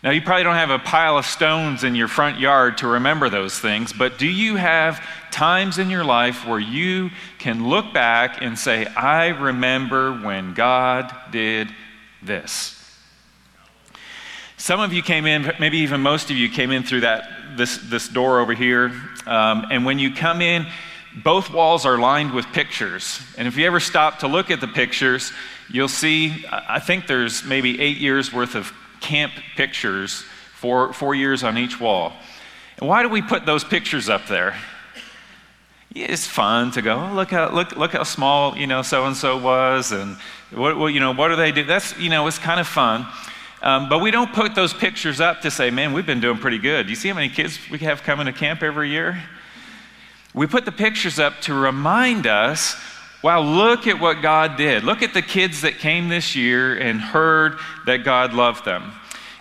Now, 0.01 0.11
you 0.11 0.21
probably 0.21 0.43
don't 0.43 0.55
have 0.55 0.69
a 0.69 0.79
pile 0.79 1.17
of 1.17 1.25
stones 1.25 1.83
in 1.83 1.93
your 1.93 2.07
front 2.07 2.39
yard 2.39 2.77
to 2.77 2.87
remember 2.87 3.27
those 3.27 3.59
things, 3.59 3.91
but 3.91 4.17
do 4.17 4.27
you 4.27 4.55
have 4.55 5.05
times 5.31 5.77
in 5.77 5.89
your 5.89 6.05
life 6.05 6.47
where 6.47 6.57
you 6.57 7.09
can 7.37 7.67
look 7.67 7.93
back 7.93 8.41
and 8.41 8.57
say, 8.57 8.85
I 8.85 9.27
remember 9.27 10.13
when 10.13 10.53
God 10.53 11.13
did 11.31 11.67
this? 12.23 12.80
Some 14.61 14.79
of 14.79 14.93
you 14.93 15.01
came 15.01 15.25
in, 15.25 15.51
maybe 15.59 15.79
even 15.79 16.01
most 16.01 16.29
of 16.29 16.37
you 16.37 16.47
came 16.47 16.69
in 16.69 16.83
through 16.83 17.01
that 17.01 17.57
this, 17.57 17.77
this 17.77 18.07
door 18.07 18.39
over 18.39 18.53
here. 18.53 18.91
Um, 19.25 19.65
and 19.71 19.85
when 19.85 19.97
you 19.97 20.13
come 20.13 20.39
in, 20.39 20.67
both 21.23 21.49
walls 21.49 21.83
are 21.83 21.97
lined 21.97 22.31
with 22.31 22.45
pictures. 22.53 23.21
And 23.39 23.47
if 23.47 23.57
you 23.57 23.65
ever 23.65 23.79
stop 23.79 24.19
to 24.19 24.27
look 24.27 24.51
at 24.51 24.61
the 24.61 24.67
pictures, 24.67 25.33
you'll 25.67 25.87
see, 25.87 26.45
I 26.51 26.79
think 26.79 27.07
there's 27.07 27.43
maybe 27.43 27.81
eight 27.81 27.97
years 27.97 28.31
worth 28.31 28.53
of 28.53 28.71
camp 28.99 29.33
pictures, 29.55 30.25
four, 30.53 30.93
four 30.93 31.15
years 31.15 31.43
on 31.43 31.57
each 31.57 31.79
wall. 31.79 32.13
And 32.77 32.87
why 32.87 33.01
do 33.01 33.09
we 33.09 33.23
put 33.23 33.47
those 33.47 33.63
pictures 33.63 34.09
up 34.09 34.27
there? 34.27 34.55
It's 35.95 36.27
fun 36.27 36.69
to 36.73 36.83
go, 36.83 36.99
oh, 36.99 37.15
look 37.15 37.31
how, 37.31 37.49
look, 37.49 37.75
look 37.75 37.93
how 37.93 38.03
small, 38.03 38.55
you 38.55 38.67
know, 38.67 38.83
so-and-so 38.83 39.39
was, 39.39 39.91
and 39.91 40.17
what, 40.51 40.77
what, 40.77 40.93
you 40.93 40.99
know, 40.99 41.15
what 41.15 41.29
do 41.29 41.35
they 41.35 41.51
do? 41.51 41.63
That's, 41.63 41.97
you 41.97 42.11
know, 42.11 42.27
it's 42.27 42.37
kind 42.37 42.59
of 42.59 42.67
fun. 42.67 43.07
Um, 43.61 43.89
but 43.89 43.99
we 43.99 44.09
don't 44.09 44.33
put 44.33 44.55
those 44.55 44.73
pictures 44.73 45.21
up 45.21 45.41
to 45.41 45.51
say, 45.51 45.69
man, 45.69 45.93
we've 45.93 46.05
been 46.05 46.19
doing 46.19 46.37
pretty 46.37 46.57
good. 46.57 46.87
Do 46.87 46.89
you 46.89 46.95
see 46.95 47.09
how 47.09 47.15
many 47.15 47.29
kids 47.29 47.59
we 47.69 47.77
have 47.79 48.01
coming 48.01 48.25
to 48.25 48.33
camp 48.33 48.63
every 48.63 48.89
year? 48.89 49.21
We 50.33 50.47
put 50.47 50.65
the 50.65 50.71
pictures 50.71 51.19
up 51.19 51.41
to 51.41 51.53
remind 51.53 52.25
us 52.25 52.75
wow, 53.23 53.41
look 53.41 53.85
at 53.87 53.99
what 53.99 54.21
God 54.21 54.57
did. 54.57 54.83
Look 54.83 55.03
at 55.03 55.13
the 55.13 55.21
kids 55.21 55.61
that 55.61 55.77
came 55.77 56.09
this 56.09 56.35
year 56.35 56.75
and 56.75 56.99
heard 56.99 57.59
that 57.85 57.97
God 57.97 58.33
loved 58.33 58.65
them. 58.65 58.91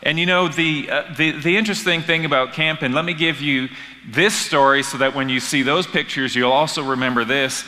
And 0.02 0.18
you 0.18 0.26
know, 0.26 0.48
the, 0.48 0.88
uh, 0.90 1.14
the, 1.16 1.32
the 1.32 1.56
interesting 1.56 2.02
thing 2.02 2.24
about 2.24 2.52
camp, 2.52 2.82
and 2.82 2.94
let 2.94 3.04
me 3.04 3.14
give 3.14 3.40
you 3.40 3.68
this 4.06 4.34
story 4.34 4.82
so 4.82 4.98
that 4.98 5.14
when 5.14 5.28
you 5.28 5.40
see 5.40 5.62
those 5.62 5.86
pictures, 5.86 6.34
you'll 6.34 6.52
also 6.52 6.82
remember 6.82 7.24
this. 7.24 7.64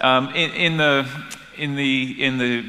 Um, 0.00 0.28
in, 0.34 0.50
in, 0.52 0.76
the, 0.76 1.08
in, 1.56 1.76
the, 1.76 2.22
in 2.22 2.38
the, 2.38 2.64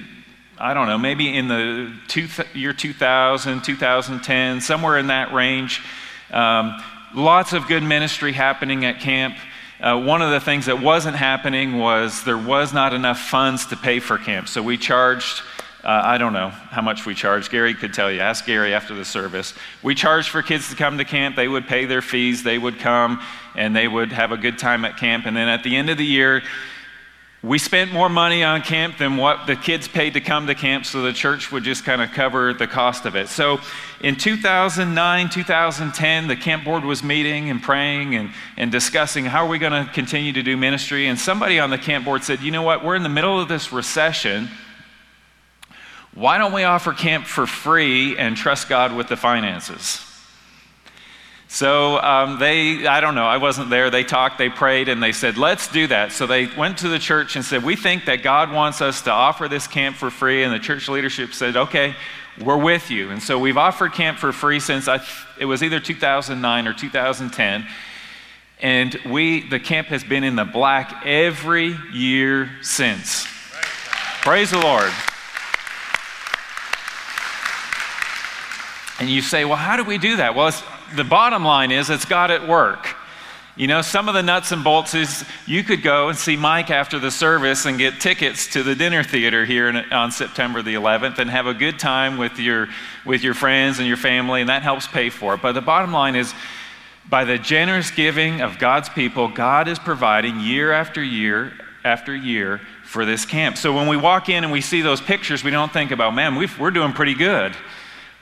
I 0.63 0.75
don't 0.75 0.85
know, 0.85 0.99
maybe 0.99 1.35
in 1.35 1.47
the 1.47 1.91
two, 2.07 2.27
year 2.53 2.71
2000, 2.71 3.63
2010, 3.63 4.61
somewhere 4.61 4.99
in 4.99 5.07
that 5.07 5.33
range, 5.33 5.81
um, 6.29 6.79
lots 7.15 7.53
of 7.53 7.67
good 7.67 7.81
ministry 7.81 8.31
happening 8.31 8.85
at 8.85 8.99
camp. 8.99 9.35
Uh, 9.79 9.99
one 9.99 10.21
of 10.21 10.29
the 10.29 10.39
things 10.39 10.67
that 10.67 10.79
wasn't 10.79 11.15
happening 11.15 11.79
was 11.79 12.23
there 12.25 12.37
was 12.37 12.73
not 12.73 12.93
enough 12.93 13.19
funds 13.19 13.65
to 13.65 13.75
pay 13.75 13.99
for 13.99 14.19
camp. 14.19 14.47
So 14.47 14.61
we 14.61 14.77
charged, 14.77 15.41
uh, 15.83 16.01
I 16.05 16.19
don't 16.19 16.31
know 16.31 16.49
how 16.49 16.83
much 16.83 17.07
we 17.07 17.15
charged. 17.15 17.49
Gary 17.49 17.73
could 17.73 17.95
tell 17.95 18.11
you. 18.11 18.19
Ask 18.19 18.45
Gary 18.45 18.75
after 18.75 18.93
the 18.93 19.03
service. 19.03 19.55
We 19.81 19.95
charged 19.95 20.29
for 20.29 20.43
kids 20.43 20.69
to 20.69 20.75
come 20.75 20.99
to 20.99 21.05
camp. 21.05 21.35
They 21.35 21.47
would 21.47 21.65
pay 21.65 21.85
their 21.85 22.03
fees, 22.03 22.43
they 22.43 22.59
would 22.59 22.77
come, 22.77 23.19
and 23.55 23.75
they 23.75 23.87
would 23.87 24.11
have 24.11 24.31
a 24.31 24.37
good 24.37 24.59
time 24.59 24.85
at 24.85 24.95
camp. 24.97 25.25
And 25.25 25.35
then 25.35 25.47
at 25.47 25.63
the 25.63 25.75
end 25.75 25.89
of 25.89 25.97
the 25.97 26.05
year, 26.05 26.43
we 27.43 27.57
spent 27.57 27.91
more 27.91 28.07
money 28.07 28.43
on 28.43 28.61
camp 28.61 28.99
than 28.99 29.17
what 29.17 29.47
the 29.47 29.55
kids 29.55 29.87
paid 29.87 30.13
to 30.13 30.21
come 30.21 30.45
to 30.45 30.53
camp, 30.53 30.85
so 30.85 31.01
the 31.01 31.11
church 31.11 31.51
would 31.51 31.63
just 31.63 31.83
kind 31.83 31.99
of 31.99 32.11
cover 32.11 32.53
the 32.53 32.67
cost 32.67 33.07
of 33.07 33.15
it. 33.15 33.29
So 33.29 33.59
in 33.99 34.15
2009, 34.15 35.29
2010, 35.29 36.27
the 36.27 36.35
camp 36.35 36.63
board 36.63 36.85
was 36.85 37.01
meeting 37.01 37.49
and 37.49 37.59
praying 37.59 38.13
and, 38.15 38.29
and 38.57 38.71
discussing 38.71 39.25
how 39.25 39.45
are 39.45 39.49
we 39.49 39.57
going 39.57 39.85
to 39.85 39.91
continue 39.91 40.33
to 40.33 40.43
do 40.43 40.55
ministry. 40.55 41.07
And 41.07 41.17
somebody 41.17 41.59
on 41.59 41.71
the 41.71 41.79
camp 41.79 42.05
board 42.05 42.23
said, 42.23 42.41
you 42.41 42.51
know 42.51 42.61
what, 42.61 42.85
we're 42.85 42.95
in 42.95 43.03
the 43.03 43.09
middle 43.09 43.39
of 43.41 43.47
this 43.47 43.73
recession. 43.73 44.47
Why 46.13 46.37
don't 46.37 46.53
we 46.53 46.63
offer 46.63 46.93
camp 46.93 47.25
for 47.25 47.47
free 47.47 48.17
and 48.17 48.37
trust 48.37 48.69
God 48.69 48.95
with 48.95 49.07
the 49.07 49.17
finances? 49.17 50.05
So 51.51 51.97
um, 51.97 52.39
they, 52.39 52.87
I 52.87 53.01
don't 53.01 53.13
know, 53.13 53.25
I 53.25 53.35
wasn't 53.35 53.69
there. 53.69 53.89
They 53.89 54.05
talked, 54.05 54.37
they 54.37 54.47
prayed, 54.47 54.87
and 54.87 55.03
they 55.03 55.11
said, 55.11 55.37
let's 55.37 55.67
do 55.67 55.85
that. 55.87 56.13
So 56.13 56.25
they 56.25 56.47
went 56.47 56.77
to 56.77 56.87
the 56.87 56.97
church 56.97 57.35
and 57.35 57.43
said, 57.43 57.61
we 57.61 57.75
think 57.75 58.05
that 58.05 58.23
God 58.23 58.53
wants 58.53 58.79
us 58.79 59.01
to 59.01 59.11
offer 59.11 59.49
this 59.49 59.67
camp 59.67 59.97
for 59.97 60.09
free. 60.09 60.43
And 60.43 60.53
the 60.53 60.59
church 60.59 60.87
leadership 60.87 61.33
said, 61.33 61.57
okay, 61.57 61.93
we're 62.41 62.55
with 62.55 62.89
you. 62.89 63.09
And 63.09 63.21
so 63.21 63.37
we've 63.37 63.57
offered 63.57 63.91
camp 63.91 64.17
for 64.17 64.31
free 64.31 64.61
since 64.61 64.87
I, 64.87 65.05
it 65.37 65.43
was 65.43 65.61
either 65.61 65.81
2009 65.81 66.67
or 66.69 66.73
2010. 66.73 67.67
And 68.61 68.97
we, 69.05 69.45
the 69.49 69.59
camp 69.59 69.89
has 69.89 70.05
been 70.05 70.23
in 70.23 70.37
the 70.37 70.45
black 70.45 71.05
every 71.05 71.77
year 71.91 72.49
since. 72.61 73.27
Praise 74.21 74.51
the 74.51 74.59
Lord. 74.59 74.93
And 79.01 79.09
you 79.09 79.21
say, 79.21 79.43
well, 79.43 79.57
how 79.57 79.75
do 79.75 79.83
we 79.83 79.97
do 79.97 80.15
that? 80.15 80.33
Well, 80.33 80.53
the 80.95 81.03
bottom 81.03 81.43
line 81.43 81.71
is 81.71 81.89
it's 81.89 82.05
God 82.05 82.31
at 82.31 82.47
work. 82.47 82.95
You 83.57 83.67
know, 83.67 83.81
some 83.81 84.07
of 84.07 84.13
the 84.13 84.23
nuts 84.23 84.53
and 84.53 84.63
bolts 84.63 84.95
is 84.95 85.25
you 85.45 85.63
could 85.63 85.83
go 85.83 86.07
and 86.07 86.17
see 86.17 86.37
Mike 86.37 86.71
after 86.71 86.99
the 86.99 87.11
service 87.11 87.65
and 87.65 87.77
get 87.77 87.99
tickets 87.99 88.47
to 88.53 88.63
the 88.63 88.75
dinner 88.75 89.03
theater 89.03 89.43
here 89.43 89.67
in, 89.67 89.75
on 89.91 90.11
September 90.11 90.61
the 90.61 90.75
11th 90.75 91.19
and 91.19 91.29
have 91.29 91.47
a 91.47 91.53
good 91.53 91.77
time 91.77 92.17
with 92.17 92.39
your, 92.39 92.69
with 93.05 93.23
your 93.23 93.33
friends 93.33 93.79
and 93.79 93.87
your 93.87 93.97
family, 93.97 94.39
and 94.39 94.49
that 94.49 94.63
helps 94.63 94.87
pay 94.87 95.09
for 95.09 95.33
it. 95.33 95.41
But 95.41 95.51
the 95.51 95.61
bottom 95.61 95.91
line 95.91 96.15
is, 96.15 96.33
by 97.09 97.25
the 97.25 97.37
generous 97.37 97.91
giving 97.91 98.41
of 98.41 98.57
God's 98.57 98.87
people, 98.87 99.27
God 99.27 99.67
is 99.67 99.79
providing 99.79 100.39
year 100.39 100.71
after 100.71 101.03
year 101.03 101.51
after 101.83 102.15
year 102.15 102.61
for 102.83 103.05
this 103.05 103.25
camp. 103.25 103.57
So 103.57 103.75
when 103.75 103.87
we 103.87 103.97
walk 103.97 104.29
in 104.29 104.43
and 104.43 104.53
we 104.53 104.61
see 104.61 104.81
those 104.81 105.01
pictures, 105.01 105.43
we 105.43 105.51
don't 105.51 105.73
think 105.73 105.91
about, 105.91 106.15
man, 106.15 106.35
we 106.35 106.47
are 106.59 106.71
doing 106.71 106.93
pretty 106.93 107.15
good 107.15 107.53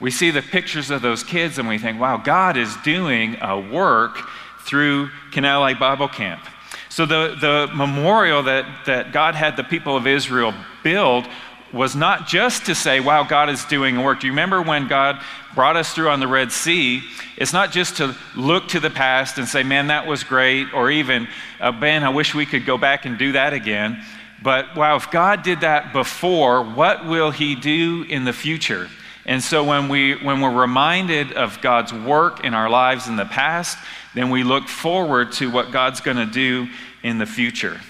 we 0.00 0.10
see 0.10 0.30
the 0.30 0.42
pictures 0.42 0.90
of 0.90 1.02
those 1.02 1.22
kids 1.22 1.58
and 1.58 1.68
we 1.68 1.78
think, 1.78 2.00
wow, 2.00 2.16
God 2.16 2.56
is 2.56 2.74
doing 2.78 3.36
a 3.40 3.60
work 3.60 4.18
through 4.60 5.10
Canal 5.30 5.62
Lake 5.62 5.78
Bible 5.78 6.08
Camp. 6.08 6.42
So 6.88 7.06
the, 7.06 7.36
the 7.40 7.68
memorial 7.74 8.42
that, 8.44 8.64
that 8.86 9.12
God 9.12 9.34
had 9.34 9.56
the 9.56 9.64
people 9.64 9.96
of 9.96 10.06
Israel 10.06 10.54
build 10.82 11.26
was 11.72 11.94
not 11.94 12.26
just 12.26 12.66
to 12.66 12.74
say, 12.74 12.98
wow, 12.98 13.22
God 13.22 13.48
is 13.48 13.64
doing 13.66 13.96
a 13.96 14.02
work. 14.02 14.20
Do 14.20 14.26
you 14.26 14.32
remember 14.32 14.60
when 14.60 14.88
God 14.88 15.22
brought 15.54 15.76
us 15.76 15.94
through 15.94 16.08
on 16.08 16.18
the 16.18 16.26
Red 16.26 16.50
Sea? 16.50 17.02
It's 17.36 17.52
not 17.52 17.70
just 17.70 17.98
to 17.98 18.16
look 18.36 18.68
to 18.68 18.80
the 18.80 18.90
past 18.90 19.38
and 19.38 19.46
say, 19.46 19.62
man, 19.62 19.86
that 19.86 20.06
was 20.06 20.24
great, 20.24 20.72
or 20.74 20.90
even, 20.90 21.28
uh, 21.60 21.70
man, 21.70 22.02
I 22.02 22.08
wish 22.08 22.34
we 22.34 22.44
could 22.44 22.66
go 22.66 22.76
back 22.76 23.04
and 23.04 23.18
do 23.18 23.32
that 23.32 23.52
again. 23.52 24.02
But 24.42 24.74
wow, 24.74 24.96
if 24.96 25.10
God 25.10 25.42
did 25.42 25.60
that 25.60 25.92
before, 25.92 26.64
what 26.64 27.06
will 27.06 27.30
He 27.30 27.54
do 27.54 28.04
in 28.08 28.24
the 28.24 28.32
future? 28.32 28.88
And 29.26 29.42
so 29.42 29.62
when, 29.64 29.88
we, 29.88 30.14
when 30.14 30.40
we're 30.40 30.50
reminded 30.50 31.32
of 31.32 31.60
God's 31.60 31.92
work 31.92 32.44
in 32.44 32.54
our 32.54 32.70
lives 32.70 33.06
in 33.06 33.16
the 33.16 33.24
past, 33.24 33.78
then 34.14 34.30
we 34.30 34.42
look 34.42 34.68
forward 34.68 35.32
to 35.32 35.50
what 35.50 35.72
God's 35.72 36.00
going 36.00 36.16
to 36.16 36.26
do 36.26 36.68
in 37.02 37.18
the 37.18 37.26
future. 37.26 37.80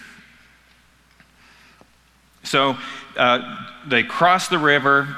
So 2.43 2.77
uh, 3.17 3.67
they 3.87 4.03
crossed 4.03 4.51
the 4.51 4.59
river. 4.59 5.17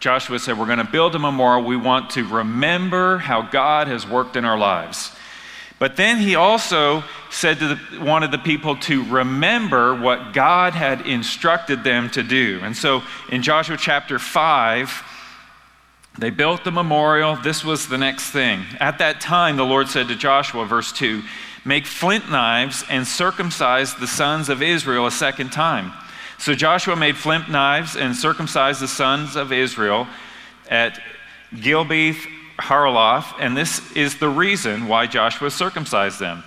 Joshua 0.00 0.38
said, 0.38 0.58
We're 0.58 0.66
going 0.66 0.78
to 0.78 0.84
build 0.84 1.14
a 1.14 1.18
memorial. 1.18 1.64
We 1.64 1.76
want 1.76 2.10
to 2.10 2.24
remember 2.24 3.18
how 3.18 3.42
God 3.42 3.88
has 3.88 4.06
worked 4.06 4.36
in 4.36 4.44
our 4.44 4.58
lives. 4.58 5.12
But 5.78 5.96
then 5.96 6.18
he 6.18 6.36
also 6.36 7.02
said 7.30 7.58
to 7.58 7.74
the, 7.74 8.00
wanted 8.00 8.30
the 8.30 8.38
people 8.38 8.76
to 8.76 9.02
remember 9.04 9.94
what 9.94 10.32
God 10.32 10.74
had 10.74 11.06
instructed 11.08 11.82
them 11.82 12.08
to 12.10 12.22
do. 12.22 12.60
And 12.62 12.76
so 12.76 13.02
in 13.30 13.42
Joshua 13.42 13.76
chapter 13.76 14.20
5, 14.20 15.02
they 16.18 16.30
built 16.30 16.64
the 16.64 16.70
memorial. 16.70 17.36
This 17.36 17.64
was 17.64 17.88
the 17.88 17.98
next 17.98 18.30
thing. 18.30 18.64
At 18.80 18.98
that 18.98 19.20
time, 19.20 19.56
the 19.56 19.64
Lord 19.64 19.88
said 19.88 20.08
to 20.08 20.14
Joshua, 20.14 20.66
verse 20.66 20.92
2, 20.92 21.22
Make 21.64 21.86
flint 21.86 22.30
knives 22.30 22.84
and 22.90 23.06
circumcise 23.06 23.94
the 23.94 24.06
sons 24.06 24.48
of 24.48 24.62
Israel 24.62 25.06
a 25.06 25.10
second 25.10 25.50
time. 25.52 25.92
So 26.38 26.54
Joshua 26.54 26.96
made 26.96 27.16
flint 27.16 27.48
knives 27.48 27.96
and 27.96 28.16
circumcised 28.16 28.80
the 28.80 28.88
sons 28.88 29.36
of 29.36 29.52
Israel 29.52 30.08
at 30.68 31.00
Gibeath 31.54 32.26
Haaraloth, 32.58 33.34
and 33.38 33.56
this 33.56 33.92
is 33.92 34.18
the 34.18 34.28
reason 34.28 34.88
why 34.88 35.06
Joshua 35.06 35.50
circumcised 35.50 36.18
them. 36.18 36.42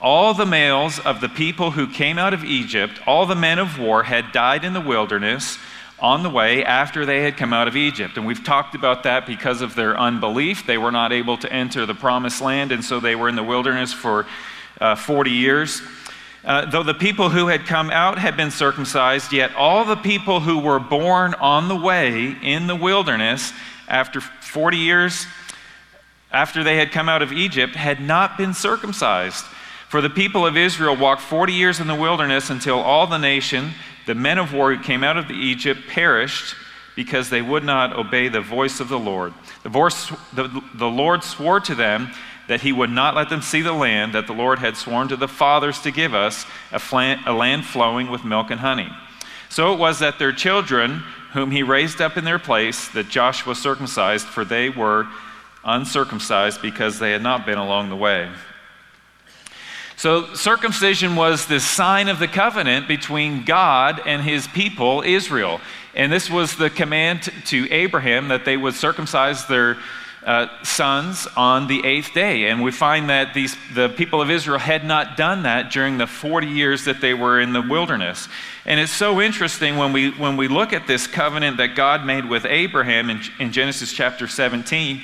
All 0.00 0.34
the 0.34 0.46
males 0.46 0.98
of 1.00 1.20
the 1.20 1.28
people 1.28 1.72
who 1.72 1.88
came 1.88 2.18
out 2.18 2.34
of 2.34 2.44
Egypt, 2.44 3.00
all 3.06 3.26
the 3.26 3.34
men 3.34 3.58
of 3.58 3.78
war, 3.78 4.04
had 4.04 4.32
died 4.32 4.64
in 4.64 4.72
the 4.72 4.80
wilderness 4.80 5.58
on 6.00 6.22
the 6.22 6.30
way 6.30 6.64
after 6.64 7.04
they 7.04 7.22
had 7.22 7.36
come 7.36 7.52
out 7.52 7.68
of 7.68 7.76
Egypt. 7.76 8.16
And 8.16 8.26
we've 8.26 8.44
talked 8.44 8.74
about 8.74 9.02
that 9.02 9.26
because 9.26 9.60
of 9.62 9.74
their 9.74 9.98
unbelief. 9.98 10.66
They 10.66 10.78
were 10.78 10.92
not 10.92 11.12
able 11.12 11.36
to 11.38 11.52
enter 11.52 11.86
the 11.86 11.94
promised 11.94 12.40
land, 12.40 12.72
and 12.72 12.84
so 12.84 13.00
they 13.00 13.16
were 13.16 13.28
in 13.28 13.36
the 13.36 13.42
wilderness 13.42 13.92
for 13.92 14.26
uh, 14.80 14.94
40 14.94 15.30
years. 15.30 15.82
Uh, 16.44 16.64
though 16.70 16.84
the 16.84 16.94
people 16.94 17.30
who 17.30 17.48
had 17.48 17.66
come 17.66 17.90
out 17.90 18.18
had 18.18 18.36
been 18.36 18.50
circumcised, 18.50 19.32
yet 19.32 19.54
all 19.54 19.84
the 19.84 19.96
people 19.96 20.40
who 20.40 20.58
were 20.58 20.78
born 20.78 21.34
on 21.34 21.68
the 21.68 21.76
way 21.76 22.36
in 22.42 22.66
the 22.66 22.76
wilderness 22.76 23.52
after 23.88 24.20
40 24.20 24.76
years 24.76 25.26
after 26.30 26.62
they 26.62 26.76
had 26.76 26.92
come 26.92 27.08
out 27.08 27.22
of 27.22 27.32
Egypt 27.32 27.74
had 27.74 28.00
not 28.00 28.36
been 28.36 28.54
circumcised. 28.54 29.44
For 29.88 30.00
the 30.00 30.10
people 30.10 30.46
of 30.46 30.56
Israel 30.56 30.96
walked 30.96 31.22
40 31.22 31.54
years 31.54 31.80
in 31.80 31.86
the 31.86 31.94
wilderness 31.94 32.50
until 32.50 32.78
all 32.78 33.06
the 33.06 33.18
nation 33.18 33.72
the 34.08 34.14
men 34.14 34.38
of 34.38 34.54
war 34.54 34.74
who 34.74 34.82
came 34.82 35.04
out 35.04 35.18
of 35.18 35.30
Egypt 35.30 35.82
perished 35.86 36.56
because 36.96 37.28
they 37.28 37.42
would 37.42 37.62
not 37.62 37.94
obey 37.94 38.28
the 38.28 38.40
voice 38.40 38.80
of 38.80 38.88
the 38.88 38.98
Lord. 38.98 39.34
The, 39.64 39.68
voice, 39.68 40.08
the, 40.32 40.62
the 40.74 40.88
Lord 40.88 41.22
swore 41.22 41.60
to 41.60 41.74
them 41.74 42.10
that 42.48 42.62
he 42.62 42.72
would 42.72 42.88
not 42.88 43.14
let 43.14 43.28
them 43.28 43.42
see 43.42 43.60
the 43.60 43.74
land 43.74 44.14
that 44.14 44.26
the 44.26 44.32
Lord 44.32 44.60
had 44.60 44.78
sworn 44.78 45.08
to 45.08 45.16
the 45.16 45.28
fathers 45.28 45.82
to 45.82 45.90
give 45.90 46.14
us, 46.14 46.46
a, 46.72 46.78
flan, 46.78 47.22
a 47.26 47.34
land 47.34 47.66
flowing 47.66 48.10
with 48.10 48.24
milk 48.24 48.50
and 48.50 48.60
honey. 48.60 48.88
So 49.50 49.74
it 49.74 49.78
was 49.78 49.98
that 49.98 50.18
their 50.18 50.32
children, 50.32 51.00
whom 51.34 51.50
he 51.50 51.62
raised 51.62 52.00
up 52.00 52.16
in 52.16 52.24
their 52.24 52.38
place, 52.38 52.88
that 52.88 53.10
Joshua 53.10 53.54
circumcised, 53.54 54.26
for 54.26 54.46
they 54.46 54.70
were 54.70 55.06
uncircumcised 55.64 56.62
because 56.62 56.98
they 56.98 57.12
had 57.12 57.22
not 57.22 57.44
been 57.44 57.58
along 57.58 57.90
the 57.90 57.96
way. 57.96 58.30
So, 59.98 60.32
circumcision 60.34 61.16
was 61.16 61.46
the 61.46 61.58
sign 61.58 62.06
of 62.06 62.20
the 62.20 62.28
covenant 62.28 62.86
between 62.86 63.42
God 63.42 64.00
and 64.06 64.22
his 64.22 64.46
people, 64.46 65.02
Israel. 65.04 65.60
And 65.92 66.12
this 66.12 66.30
was 66.30 66.54
the 66.54 66.70
command 66.70 67.22
to 67.46 67.68
Abraham 67.72 68.28
that 68.28 68.44
they 68.44 68.56
would 68.56 68.74
circumcise 68.74 69.46
their 69.46 69.76
uh, 70.24 70.46
sons 70.62 71.26
on 71.36 71.66
the 71.66 71.84
eighth 71.84 72.14
day. 72.14 72.48
And 72.48 72.62
we 72.62 72.70
find 72.70 73.10
that 73.10 73.34
these, 73.34 73.56
the 73.74 73.88
people 73.88 74.22
of 74.22 74.30
Israel 74.30 74.60
had 74.60 74.84
not 74.84 75.16
done 75.16 75.42
that 75.42 75.72
during 75.72 75.98
the 75.98 76.06
40 76.06 76.46
years 76.46 76.84
that 76.84 77.00
they 77.00 77.12
were 77.12 77.40
in 77.40 77.52
the 77.52 77.62
wilderness. 77.62 78.28
And 78.66 78.78
it's 78.78 78.92
so 78.92 79.20
interesting 79.20 79.78
when 79.78 79.92
we, 79.92 80.12
when 80.12 80.36
we 80.36 80.46
look 80.46 80.72
at 80.72 80.86
this 80.86 81.08
covenant 81.08 81.56
that 81.56 81.74
God 81.74 82.06
made 82.06 82.24
with 82.24 82.44
Abraham 82.44 83.10
in, 83.10 83.20
in 83.40 83.50
Genesis 83.50 83.92
chapter 83.92 84.28
17. 84.28 85.02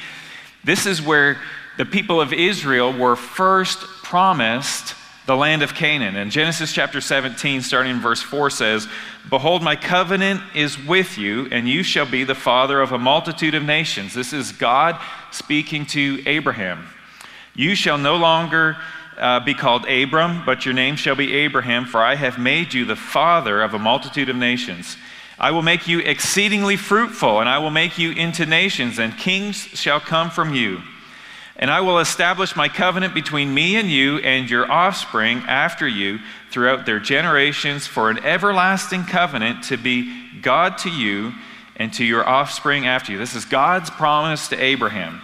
This 0.62 0.86
is 0.86 1.02
where 1.02 1.38
the 1.78 1.84
people 1.84 2.20
of 2.20 2.32
Israel 2.32 2.92
were 2.92 3.16
first 3.16 3.80
promised 4.14 4.94
the 5.26 5.36
land 5.36 5.60
of 5.60 5.74
Canaan. 5.74 6.14
And 6.14 6.30
Genesis 6.30 6.72
chapter 6.72 7.00
17, 7.00 7.62
starting 7.62 7.96
in 7.96 8.00
verse 8.00 8.22
4, 8.22 8.48
says, 8.48 8.86
Behold, 9.28 9.60
my 9.60 9.74
covenant 9.74 10.40
is 10.54 10.78
with 10.78 11.18
you, 11.18 11.48
and 11.50 11.68
you 11.68 11.82
shall 11.82 12.06
be 12.06 12.22
the 12.22 12.36
father 12.36 12.80
of 12.80 12.92
a 12.92 12.98
multitude 12.98 13.56
of 13.56 13.64
nations. 13.64 14.14
This 14.14 14.32
is 14.32 14.52
God 14.52 15.00
speaking 15.32 15.84
to 15.86 16.22
Abraham. 16.26 16.86
You 17.56 17.74
shall 17.74 17.98
no 17.98 18.14
longer 18.14 18.76
uh, 19.18 19.40
be 19.40 19.52
called 19.52 19.84
Abram, 19.88 20.44
but 20.46 20.64
your 20.64 20.74
name 20.74 20.94
shall 20.94 21.16
be 21.16 21.34
Abraham, 21.34 21.84
for 21.84 22.00
I 22.00 22.14
have 22.14 22.38
made 22.38 22.72
you 22.72 22.84
the 22.84 22.94
father 22.94 23.62
of 23.62 23.74
a 23.74 23.80
multitude 23.80 24.28
of 24.28 24.36
nations. 24.36 24.96
I 25.40 25.50
will 25.50 25.62
make 25.62 25.88
you 25.88 25.98
exceedingly 25.98 26.76
fruitful, 26.76 27.40
and 27.40 27.48
I 27.48 27.58
will 27.58 27.72
make 27.72 27.98
you 27.98 28.12
into 28.12 28.46
nations, 28.46 29.00
and 29.00 29.18
kings 29.18 29.56
shall 29.56 29.98
come 29.98 30.30
from 30.30 30.54
you. 30.54 30.82
And 31.56 31.70
I 31.70 31.80
will 31.80 32.00
establish 32.00 32.56
my 32.56 32.68
covenant 32.68 33.14
between 33.14 33.54
me 33.54 33.76
and 33.76 33.88
you 33.88 34.18
and 34.18 34.50
your 34.50 34.70
offspring 34.70 35.38
after 35.46 35.86
you 35.86 36.18
throughout 36.50 36.84
their 36.84 36.98
generations 36.98 37.86
for 37.86 38.10
an 38.10 38.18
everlasting 38.24 39.04
covenant 39.04 39.64
to 39.64 39.76
be 39.76 40.40
God 40.40 40.78
to 40.78 40.90
you 40.90 41.32
and 41.76 41.92
to 41.94 42.04
your 42.04 42.28
offspring 42.28 42.86
after 42.86 43.12
you. 43.12 43.18
This 43.18 43.36
is 43.36 43.44
God's 43.44 43.90
promise 43.90 44.48
to 44.48 44.60
Abraham. 44.60 45.20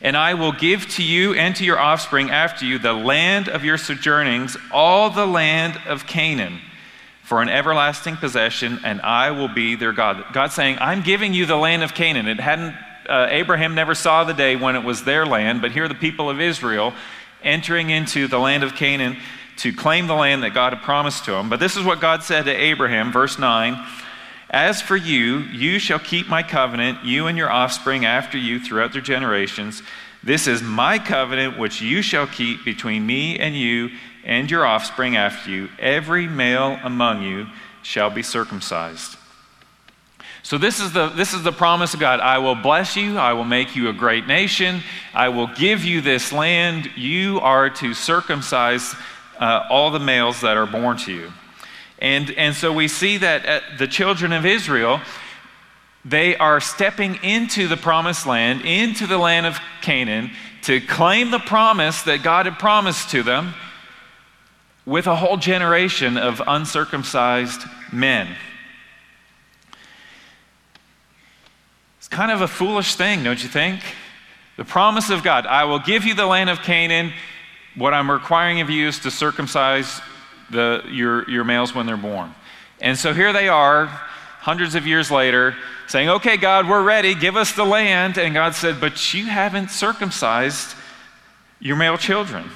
And 0.00 0.16
I 0.16 0.34
will 0.34 0.52
give 0.52 0.88
to 0.90 1.02
you 1.02 1.34
and 1.34 1.54
to 1.56 1.64
your 1.64 1.78
offspring 1.78 2.30
after 2.30 2.64
you 2.66 2.78
the 2.78 2.92
land 2.92 3.48
of 3.48 3.64
your 3.64 3.78
sojournings, 3.78 4.56
all 4.70 5.10
the 5.10 5.26
land 5.26 5.80
of 5.86 6.06
Canaan, 6.06 6.60
for 7.22 7.40
an 7.40 7.48
everlasting 7.48 8.16
possession, 8.16 8.80
and 8.84 9.00
I 9.00 9.30
will 9.30 9.48
be 9.48 9.76
their 9.76 9.92
God. 9.92 10.24
God 10.34 10.52
saying, 10.52 10.76
I'm 10.78 11.02
giving 11.02 11.32
you 11.32 11.46
the 11.46 11.56
land 11.56 11.82
of 11.82 11.94
Canaan. 11.94 12.28
It 12.28 12.38
hadn't 12.38 12.74
uh, 13.08 13.28
Abraham 13.30 13.74
never 13.74 13.94
saw 13.94 14.24
the 14.24 14.34
day 14.34 14.56
when 14.56 14.76
it 14.76 14.84
was 14.84 15.04
their 15.04 15.26
land, 15.26 15.62
but 15.62 15.72
here 15.72 15.88
the 15.88 15.94
people 15.94 16.30
of 16.30 16.40
Israel 16.40 16.92
entering 17.42 17.90
into 17.90 18.26
the 18.26 18.38
land 18.38 18.62
of 18.62 18.74
Canaan 18.74 19.16
to 19.58 19.72
claim 19.72 20.06
the 20.06 20.14
land 20.14 20.42
that 20.42 20.54
God 20.54 20.72
had 20.72 20.82
promised 20.82 21.24
to 21.26 21.32
them. 21.32 21.48
But 21.48 21.60
this 21.60 21.76
is 21.76 21.84
what 21.84 22.00
God 22.00 22.22
said 22.22 22.44
to 22.46 22.52
Abraham, 22.52 23.12
verse 23.12 23.38
9 23.38 23.76
As 24.50 24.82
for 24.82 24.96
you, 24.96 25.38
you 25.38 25.78
shall 25.78 25.98
keep 25.98 26.28
my 26.28 26.42
covenant, 26.42 27.04
you 27.04 27.26
and 27.26 27.38
your 27.38 27.50
offspring 27.50 28.04
after 28.04 28.38
you 28.38 28.58
throughout 28.58 28.92
their 28.92 29.02
generations. 29.02 29.82
This 30.22 30.46
is 30.46 30.62
my 30.62 30.98
covenant 30.98 31.58
which 31.58 31.82
you 31.82 32.00
shall 32.00 32.26
keep 32.26 32.64
between 32.64 33.06
me 33.06 33.38
and 33.38 33.54
you 33.54 33.90
and 34.24 34.50
your 34.50 34.64
offspring 34.64 35.16
after 35.16 35.50
you. 35.50 35.68
Every 35.78 36.26
male 36.26 36.78
among 36.82 37.22
you 37.22 37.46
shall 37.82 38.08
be 38.08 38.22
circumcised. 38.22 39.18
So, 40.44 40.58
this 40.58 40.78
is, 40.78 40.92
the, 40.92 41.08
this 41.08 41.32
is 41.32 41.42
the 41.42 41.52
promise 41.52 41.94
of 41.94 42.00
God 42.00 42.20
I 42.20 42.36
will 42.36 42.54
bless 42.54 42.96
you, 42.96 43.16
I 43.16 43.32
will 43.32 43.44
make 43.44 43.74
you 43.74 43.88
a 43.88 43.94
great 43.94 44.26
nation, 44.26 44.82
I 45.14 45.30
will 45.30 45.46
give 45.46 45.86
you 45.86 46.02
this 46.02 46.34
land. 46.34 46.90
You 46.96 47.40
are 47.40 47.70
to 47.70 47.94
circumcise 47.94 48.94
uh, 49.40 49.66
all 49.70 49.90
the 49.90 49.98
males 49.98 50.42
that 50.42 50.58
are 50.58 50.66
born 50.66 50.98
to 50.98 51.12
you. 51.14 51.32
And, 51.98 52.30
and 52.32 52.54
so 52.54 52.74
we 52.74 52.88
see 52.88 53.16
that 53.16 53.46
uh, 53.46 53.60
the 53.78 53.88
children 53.88 54.34
of 54.34 54.44
Israel, 54.44 55.00
they 56.04 56.36
are 56.36 56.60
stepping 56.60 57.14
into 57.22 57.66
the 57.66 57.78
promised 57.78 58.26
land, 58.26 58.66
into 58.66 59.06
the 59.06 59.16
land 59.16 59.46
of 59.46 59.58
Canaan, 59.80 60.30
to 60.64 60.78
claim 60.82 61.30
the 61.30 61.38
promise 61.38 62.02
that 62.02 62.22
God 62.22 62.44
had 62.44 62.58
promised 62.58 63.08
to 63.12 63.22
them 63.22 63.54
with 64.84 65.06
a 65.06 65.16
whole 65.16 65.38
generation 65.38 66.18
of 66.18 66.42
uncircumcised 66.46 67.62
men. 67.90 68.28
Kind 72.08 72.30
of 72.30 72.40
a 72.40 72.48
foolish 72.48 72.94
thing, 72.96 73.22
don't 73.24 73.42
you 73.42 73.48
think? 73.48 73.80
The 74.56 74.64
promise 74.64 75.10
of 75.10 75.22
God 75.22 75.46
I 75.46 75.64
will 75.64 75.78
give 75.78 76.04
you 76.04 76.14
the 76.14 76.26
land 76.26 76.50
of 76.50 76.62
Canaan. 76.62 77.12
What 77.76 77.92
I'm 77.92 78.10
requiring 78.10 78.60
of 78.60 78.70
you 78.70 78.86
is 78.86 79.00
to 79.00 79.10
circumcise 79.10 80.00
the, 80.50 80.82
your, 80.88 81.28
your 81.28 81.44
males 81.44 81.74
when 81.74 81.86
they're 81.86 81.96
born. 81.96 82.34
And 82.80 82.98
so 82.98 83.12
here 83.12 83.32
they 83.32 83.48
are, 83.48 83.86
hundreds 83.86 84.74
of 84.74 84.86
years 84.86 85.10
later, 85.10 85.56
saying, 85.88 86.08
Okay, 86.08 86.36
God, 86.36 86.68
we're 86.68 86.82
ready. 86.82 87.14
Give 87.14 87.36
us 87.36 87.52
the 87.52 87.64
land. 87.64 88.18
And 88.18 88.34
God 88.34 88.54
said, 88.54 88.80
But 88.80 89.14
you 89.14 89.26
haven't 89.26 89.70
circumcised 89.70 90.76
your 91.58 91.76
male 91.76 91.96
children. 91.96 92.50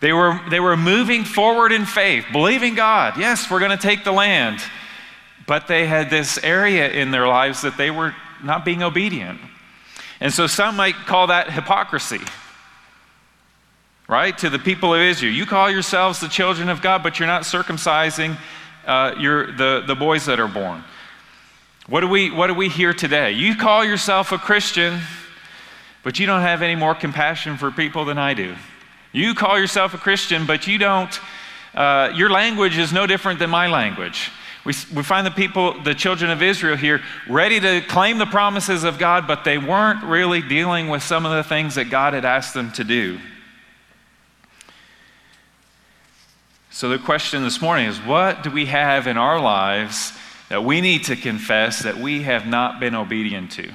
They 0.00 0.12
were, 0.12 0.38
they 0.50 0.60
were 0.60 0.76
moving 0.76 1.24
forward 1.24 1.72
in 1.72 1.86
faith, 1.86 2.26
believing 2.30 2.74
God. 2.74 3.16
Yes, 3.16 3.50
we're 3.50 3.60
going 3.60 3.70
to 3.70 3.76
take 3.76 4.04
the 4.04 4.12
land. 4.12 4.60
But 5.46 5.66
they 5.66 5.86
had 5.86 6.10
this 6.10 6.38
area 6.42 6.90
in 6.90 7.10
their 7.10 7.26
lives 7.26 7.62
that 7.62 7.76
they 7.76 7.90
were 7.90 8.14
not 8.44 8.64
being 8.64 8.82
obedient. 8.82 9.40
And 10.20 10.32
so 10.32 10.46
some 10.46 10.76
might 10.76 10.94
call 10.94 11.26
that 11.28 11.50
hypocrisy, 11.50 12.20
right? 14.08 14.36
To 14.38 14.50
the 14.50 14.58
people 14.58 14.94
of 14.94 15.00
Israel. 15.00 15.32
You 15.32 15.46
call 15.46 15.70
yourselves 15.70 16.20
the 16.20 16.28
children 16.28 16.68
of 16.68 16.80
God, 16.80 17.02
but 17.02 17.18
you're 17.18 17.26
not 17.26 17.42
circumcising 17.42 18.38
uh, 18.86 19.14
your, 19.18 19.52
the, 19.52 19.82
the 19.86 19.94
boys 19.94 20.26
that 20.26 20.38
are 20.38 20.48
born. 20.48 20.84
What 21.86 22.00
do, 22.00 22.08
we, 22.08 22.30
what 22.30 22.46
do 22.46 22.54
we 22.54 22.68
hear 22.68 22.94
today? 22.94 23.32
You 23.32 23.56
call 23.56 23.84
yourself 23.84 24.32
a 24.32 24.38
Christian, 24.38 25.00
but 26.02 26.18
you 26.18 26.26
don't 26.26 26.40
have 26.40 26.62
any 26.62 26.76
more 26.76 26.94
compassion 26.94 27.58
for 27.58 27.70
people 27.70 28.04
than 28.04 28.18
I 28.18 28.34
do. 28.34 28.54
You 29.12 29.34
call 29.34 29.58
yourself 29.58 29.94
a 29.94 29.98
Christian, 29.98 30.46
but 30.46 30.66
you 30.66 30.78
don't, 30.78 31.20
uh, 31.74 32.12
your 32.14 32.30
language 32.30 32.78
is 32.78 32.92
no 32.92 33.06
different 33.06 33.38
than 33.38 33.50
my 33.50 33.68
language. 33.68 34.30
We, 34.64 34.72
we 34.94 35.02
find 35.02 35.26
the 35.26 35.30
people, 35.30 35.80
the 35.82 35.94
children 35.94 36.30
of 36.30 36.42
Israel 36.42 36.76
here, 36.76 37.02
ready 37.28 37.60
to 37.60 37.82
claim 37.82 38.18
the 38.18 38.26
promises 38.26 38.82
of 38.82 38.98
God, 38.98 39.26
but 39.26 39.44
they 39.44 39.58
weren't 39.58 40.02
really 40.04 40.40
dealing 40.40 40.88
with 40.88 41.02
some 41.02 41.26
of 41.26 41.32
the 41.32 41.44
things 41.44 41.74
that 41.74 41.90
God 41.90 42.14
had 42.14 42.24
asked 42.24 42.54
them 42.54 42.72
to 42.72 42.84
do. 42.84 43.18
So 46.70 46.88
the 46.88 46.98
question 46.98 47.44
this 47.44 47.60
morning 47.60 47.86
is 47.86 47.98
what 47.98 48.42
do 48.42 48.50
we 48.50 48.66
have 48.66 49.06
in 49.06 49.16
our 49.16 49.38
lives 49.38 50.12
that 50.48 50.64
we 50.64 50.80
need 50.80 51.04
to 51.04 51.14
confess 51.14 51.82
that 51.82 51.98
we 51.98 52.22
have 52.22 52.46
not 52.46 52.80
been 52.80 52.94
obedient 52.94 53.52
to? 53.52 53.72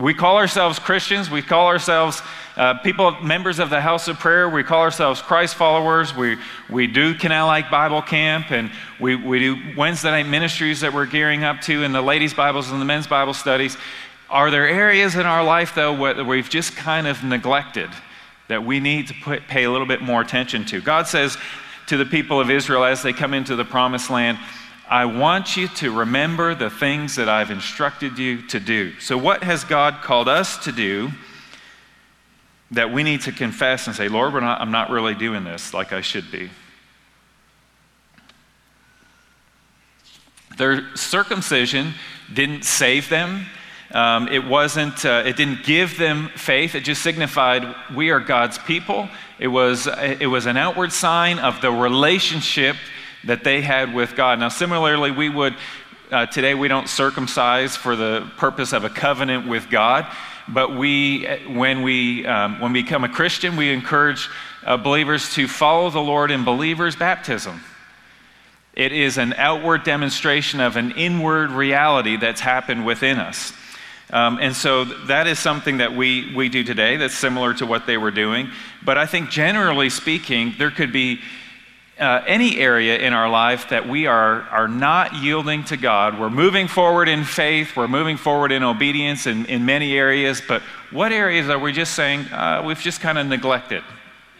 We 0.00 0.14
call 0.14 0.38
ourselves 0.38 0.78
Christians. 0.78 1.30
We 1.30 1.42
call 1.42 1.66
ourselves 1.66 2.22
uh, 2.56 2.78
people, 2.78 3.10
members 3.20 3.58
of 3.58 3.68
the 3.68 3.82
House 3.82 4.08
of 4.08 4.18
Prayer. 4.18 4.48
We 4.48 4.64
call 4.64 4.80
ourselves 4.80 5.20
Christ 5.20 5.56
followers. 5.56 6.16
We, 6.16 6.38
we 6.70 6.86
do 6.86 7.14
Canal 7.14 7.48
Lake 7.48 7.70
Bible 7.70 8.00
Camp, 8.00 8.50
and 8.50 8.70
we, 8.98 9.14
we 9.14 9.40
do 9.40 9.56
Wednesday 9.76 10.10
night 10.10 10.26
ministries 10.26 10.80
that 10.80 10.94
we're 10.94 11.04
gearing 11.04 11.44
up 11.44 11.60
to, 11.62 11.84
and 11.84 11.94
the 11.94 12.00
ladies' 12.00 12.32
Bibles 12.32 12.70
and 12.70 12.80
the 12.80 12.86
men's 12.86 13.06
Bible 13.06 13.34
studies. 13.34 13.76
Are 14.30 14.50
there 14.50 14.66
areas 14.66 15.16
in 15.16 15.26
our 15.26 15.44
life, 15.44 15.74
though, 15.74 15.94
that 16.14 16.24
we've 16.24 16.48
just 16.48 16.76
kind 16.76 17.06
of 17.06 17.22
neglected 17.22 17.90
that 18.48 18.64
we 18.64 18.80
need 18.80 19.08
to 19.08 19.14
put, 19.22 19.48
pay 19.48 19.64
a 19.64 19.70
little 19.70 19.86
bit 19.86 20.00
more 20.00 20.22
attention 20.22 20.64
to? 20.66 20.80
God 20.80 21.08
says 21.08 21.36
to 21.88 21.98
the 21.98 22.06
people 22.06 22.40
of 22.40 22.48
Israel 22.48 22.84
as 22.84 23.02
they 23.02 23.12
come 23.12 23.34
into 23.34 23.54
the 23.54 23.66
promised 23.66 24.08
land, 24.08 24.38
I 24.90 25.04
want 25.04 25.56
you 25.56 25.68
to 25.68 25.92
remember 25.92 26.52
the 26.56 26.68
things 26.68 27.14
that 27.14 27.28
I've 27.28 27.52
instructed 27.52 28.18
you 28.18 28.42
to 28.48 28.58
do. 28.58 28.98
So, 28.98 29.16
what 29.16 29.44
has 29.44 29.62
God 29.62 30.02
called 30.02 30.28
us 30.28 30.64
to 30.64 30.72
do 30.72 31.12
that 32.72 32.92
we 32.92 33.04
need 33.04 33.20
to 33.22 33.32
confess 33.32 33.86
and 33.86 33.94
say, 33.94 34.08
Lord, 34.08 34.34
not, 34.34 34.60
I'm 34.60 34.72
not 34.72 34.90
really 34.90 35.14
doing 35.14 35.44
this 35.44 35.72
like 35.72 35.92
I 35.92 36.00
should 36.00 36.32
be? 36.32 36.50
Their 40.58 40.96
circumcision 40.96 41.94
didn't 42.34 42.64
save 42.64 43.08
them. 43.08 43.46
Um, 43.92 44.26
it 44.26 44.44
wasn't. 44.44 45.04
Uh, 45.06 45.22
it 45.24 45.36
didn't 45.36 45.62
give 45.62 45.98
them 45.98 46.30
faith. 46.34 46.74
It 46.74 46.80
just 46.80 47.02
signified 47.02 47.76
we 47.94 48.10
are 48.10 48.18
God's 48.18 48.58
people. 48.58 49.08
It 49.38 49.48
was. 49.48 49.86
It 49.86 50.28
was 50.28 50.46
an 50.46 50.56
outward 50.56 50.92
sign 50.92 51.38
of 51.38 51.60
the 51.60 51.70
relationship 51.70 52.74
that 53.24 53.44
they 53.44 53.60
had 53.60 53.94
with 53.94 54.16
God. 54.16 54.38
Now, 54.38 54.48
similarly, 54.48 55.10
we 55.10 55.28
would, 55.28 55.54
uh, 56.10 56.26
today 56.26 56.54
we 56.54 56.68
don't 56.68 56.88
circumcise 56.88 57.76
for 57.76 57.96
the 57.96 58.30
purpose 58.36 58.72
of 58.72 58.84
a 58.84 58.90
covenant 58.90 59.46
with 59.46 59.70
God, 59.70 60.06
but 60.48 60.76
we, 60.76 61.26
when 61.48 61.82
we, 61.82 62.26
um, 62.26 62.60
when 62.60 62.72
we 62.72 62.82
become 62.82 63.04
a 63.04 63.08
Christian, 63.08 63.56
we 63.56 63.70
encourage 63.72 64.28
uh, 64.64 64.76
believers 64.76 65.34
to 65.34 65.46
follow 65.46 65.90
the 65.90 66.00
Lord 66.00 66.30
in 66.30 66.44
believers' 66.44 66.96
baptism. 66.96 67.60
It 68.74 68.92
is 68.92 69.18
an 69.18 69.34
outward 69.34 69.84
demonstration 69.84 70.60
of 70.60 70.76
an 70.76 70.92
inward 70.92 71.50
reality 71.50 72.16
that's 72.16 72.40
happened 72.40 72.86
within 72.86 73.18
us. 73.18 73.52
Um, 74.12 74.38
and 74.40 74.56
so 74.56 74.84
that 74.84 75.26
is 75.26 75.38
something 75.38 75.78
that 75.78 75.94
we, 75.94 76.34
we 76.34 76.48
do 76.48 76.64
today 76.64 76.96
that's 76.96 77.14
similar 77.14 77.54
to 77.54 77.66
what 77.66 77.86
they 77.86 77.96
were 77.96 78.10
doing. 78.10 78.50
But 78.84 78.98
I 78.98 79.06
think 79.06 79.30
generally 79.30 79.90
speaking, 79.90 80.54
there 80.58 80.70
could 80.70 80.92
be 80.92 81.20
uh, 82.00 82.24
any 82.26 82.56
area 82.58 82.96
in 82.96 83.12
our 83.12 83.28
life 83.28 83.68
that 83.68 83.86
we 83.86 84.06
are, 84.06 84.42
are 84.44 84.68
not 84.68 85.14
yielding 85.16 85.62
to 85.64 85.76
God. 85.76 86.18
We're 86.18 86.30
moving 86.30 86.66
forward 86.66 87.08
in 87.08 87.24
faith, 87.24 87.76
we're 87.76 87.88
moving 87.88 88.16
forward 88.16 88.52
in 88.52 88.62
obedience 88.62 89.26
in, 89.26 89.44
in 89.46 89.66
many 89.66 89.96
areas, 89.96 90.40
but 90.46 90.62
what 90.90 91.12
areas 91.12 91.50
are 91.50 91.58
we 91.58 91.72
just 91.72 91.94
saying 91.94 92.20
uh, 92.32 92.62
we've 92.64 92.80
just 92.80 93.00
kind 93.00 93.18
of 93.18 93.26
neglected 93.26 93.84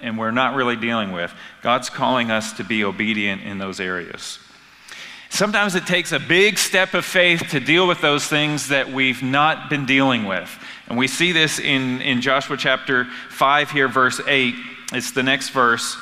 and 0.01 0.19
we're 0.19 0.31
not 0.31 0.55
really 0.55 0.77
dealing 0.77 1.13
with? 1.13 1.33
God's 1.61 1.91
calling 1.91 2.31
us 2.31 2.55
to 2.55 2.65
be 2.65 2.83
obedient 2.83 3.43
in 3.43 3.59
those 3.59 3.79
areas. 3.79 4.39
Sometimes 5.29 5.75
it 5.75 5.87
takes 5.87 6.13
a 6.13 6.19
big 6.19 6.59
step 6.59 6.95
of 6.95 7.05
faith 7.05 7.43
to 7.51 7.61
deal 7.61 7.87
with 7.87 8.01
those 8.01 8.27
things 8.27 8.69
that 8.69 8.91
we've 8.91 9.23
not 9.23 9.69
been 9.69 9.85
dealing 9.85 10.25
with. 10.25 10.51
And 10.89 10.99
we 10.99 11.07
see 11.07 11.31
this 11.31 11.61
in, 11.61 12.01
in 12.01 12.21
Joshua 12.21 12.57
chapter 12.57 13.05
5 13.29 13.71
here, 13.71 13.87
verse 13.87 14.21
8. 14.27 14.55
It's 14.93 15.13
the 15.13 15.23
next 15.23 15.51
verse. 15.51 15.97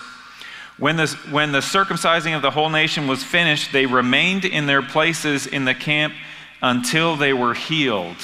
When 0.79 0.97
the, 0.97 1.09
when 1.31 1.51
the 1.51 1.59
circumcising 1.59 2.37
of 2.37 2.43
the 2.43 2.53
whole 2.53 2.71
nation 2.71 3.09
was 3.09 3.25
finished, 3.25 3.73
they 3.73 3.87
remained 3.87 4.45
in 4.45 4.67
their 4.67 4.83
places 4.83 5.47
in 5.47 5.65
the 5.65 5.75
camp 5.75 6.15
until 6.63 7.17
they 7.17 7.33
were 7.33 7.55
healed. 7.55 8.17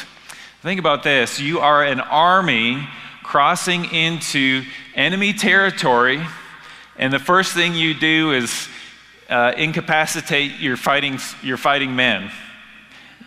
Think 0.63 0.79
about 0.79 1.03
this 1.03 1.41
you 1.41 1.61
are 1.61 1.85
an 1.85 2.01
army 2.01 2.89
crossing 3.23 3.87
into 3.87 4.65
enemy 4.95 5.33
territory, 5.33 6.25
and 6.97 7.13
the 7.13 7.19
first 7.19 7.55
thing 7.55 7.75
you 7.75 7.93
do 7.93 8.33
is 8.33 8.69
uh, 9.29 9.53
incapacitate 9.57 10.61
your 10.61 10.77
fighting, 10.77 11.19
your 11.43 11.57
fighting 11.57 11.97
men. 11.97 12.31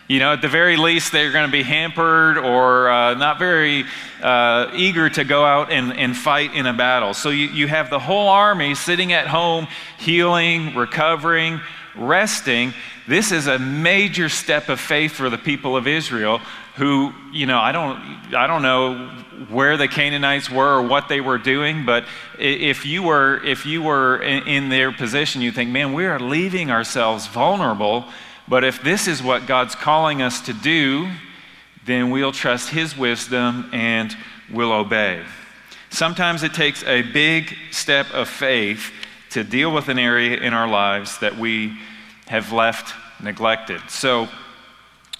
You 0.08 0.20
know, 0.20 0.32
at 0.32 0.40
the 0.40 0.48
very 0.48 0.78
least, 0.78 1.12
they're 1.12 1.32
going 1.32 1.44
to 1.44 1.52
be 1.52 1.62
hampered 1.62 2.38
or 2.38 2.88
uh, 2.88 3.12
not 3.12 3.38
very 3.38 3.84
uh, 4.22 4.70
eager 4.74 5.10
to 5.10 5.22
go 5.22 5.44
out 5.44 5.70
and, 5.70 5.94
and 5.98 6.16
fight 6.16 6.54
in 6.54 6.64
a 6.64 6.72
battle. 6.72 7.12
So 7.12 7.28
you, 7.28 7.48
you 7.48 7.68
have 7.68 7.90
the 7.90 7.98
whole 7.98 8.30
army 8.30 8.74
sitting 8.74 9.12
at 9.12 9.26
home, 9.26 9.68
healing, 9.98 10.74
recovering, 10.74 11.60
resting. 11.94 12.72
This 13.06 13.32
is 13.32 13.48
a 13.48 13.58
major 13.58 14.30
step 14.30 14.70
of 14.70 14.80
faith 14.80 15.12
for 15.12 15.28
the 15.28 15.36
people 15.36 15.76
of 15.76 15.86
Israel 15.86 16.40
who, 16.76 17.12
you 17.30 17.44
know, 17.44 17.58
I 17.58 17.72
don't, 17.72 17.98
I 18.34 18.46
don't 18.46 18.62
know 18.62 19.08
where 19.50 19.76
the 19.76 19.88
Canaanites 19.88 20.48
were 20.48 20.78
or 20.78 20.82
what 20.82 21.10
they 21.10 21.20
were 21.20 21.36
doing, 21.36 21.84
but 21.84 22.06
if 22.38 22.86
you 22.86 23.02
were, 23.02 23.44
if 23.44 23.66
you 23.66 23.82
were 23.82 24.22
in, 24.22 24.48
in 24.48 24.68
their 24.70 24.90
position, 24.90 25.42
you 25.42 25.52
think, 25.52 25.68
man, 25.68 25.92
we 25.92 26.06
are 26.06 26.18
leaving 26.18 26.70
ourselves 26.70 27.26
vulnerable 27.26 28.06
but 28.48 28.64
if 28.64 28.82
this 28.82 29.06
is 29.06 29.22
what 29.22 29.46
God's 29.46 29.74
calling 29.74 30.22
us 30.22 30.40
to 30.42 30.52
do, 30.52 31.10
then 31.84 32.10
we'll 32.10 32.32
trust 32.32 32.70
His 32.70 32.96
wisdom 32.96 33.68
and 33.72 34.16
we'll 34.50 34.72
obey. 34.72 35.22
Sometimes 35.90 36.42
it 36.42 36.54
takes 36.54 36.84
a 36.84 37.02
big 37.02 37.56
step 37.70 38.06
of 38.12 38.28
faith 38.28 38.92
to 39.30 39.44
deal 39.44 39.72
with 39.72 39.88
an 39.88 39.98
area 39.98 40.36
in 40.38 40.52
our 40.52 40.68
lives 40.68 41.18
that 41.18 41.36
we 41.36 41.78
have 42.26 42.52
left 42.52 42.94
neglected. 43.22 43.80
So, 43.88 44.28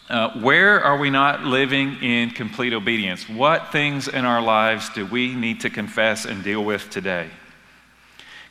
uh, 0.08 0.40
where 0.40 0.82
are 0.82 0.96
we 0.96 1.10
not 1.10 1.44
living 1.44 2.02
in 2.02 2.30
complete 2.30 2.72
obedience? 2.72 3.28
What 3.28 3.72
things 3.72 4.08
in 4.08 4.24
our 4.24 4.40
lives 4.40 4.88
do 4.90 5.04
we 5.04 5.34
need 5.34 5.60
to 5.60 5.70
confess 5.70 6.24
and 6.24 6.42
deal 6.42 6.64
with 6.64 6.88
today? 6.88 7.28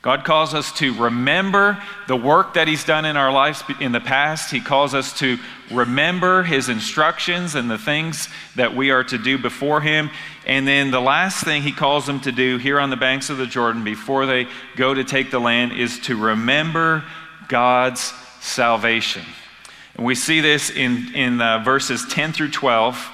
God 0.01 0.23
calls 0.23 0.53
us 0.53 0.71
to 0.73 0.93
remember 0.93 1.81
the 2.07 2.15
work 2.15 2.53
that 2.53 2.67
He's 2.67 2.83
done 2.83 3.03
in 3.03 3.17
our 3.17 3.31
lives 3.31 3.63
in 3.81 3.91
the 3.91 3.99
past. 3.99 4.51
He 4.51 4.61
calls 4.61 4.93
us 4.93 5.17
to 5.19 5.37
remember 5.71 6.43
His 6.43 6.69
instructions 6.69 7.55
and 7.55 7.69
the 7.69 7.79
things 7.79 8.29
that 8.55 8.75
we 8.75 8.91
are 8.91 9.03
to 9.05 9.17
do 9.17 9.37
before 9.37 9.81
Him. 9.81 10.09
And 10.45 10.67
then 10.67 10.91
the 10.91 11.01
last 11.01 11.43
thing 11.43 11.63
He 11.63 11.71
calls 11.71 12.05
them 12.05 12.19
to 12.21 12.31
do 12.31 12.57
here 12.57 12.79
on 12.79 12.89
the 12.89 12.95
banks 12.95 13.29
of 13.29 13.37
the 13.37 13.47
Jordan 13.47 13.83
before 13.83 14.25
they 14.25 14.47
go 14.75 14.93
to 14.93 15.03
take 15.03 15.31
the 15.31 15.39
land 15.39 15.73
is 15.73 15.99
to 16.01 16.15
remember 16.15 17.03
God's 17.47 18.13
salvation. 18.39 19.23
And 19.95 20.05
we 20.05 20.13
see 20.13 20.41
this 20.41 20.69
in, 20.69 21.15
in 21.15 21.41
uh, 21.41 21.63
verses 21.63 22.05
10 22.05 22.33
through 22.33 22.51
12 22.51 23.13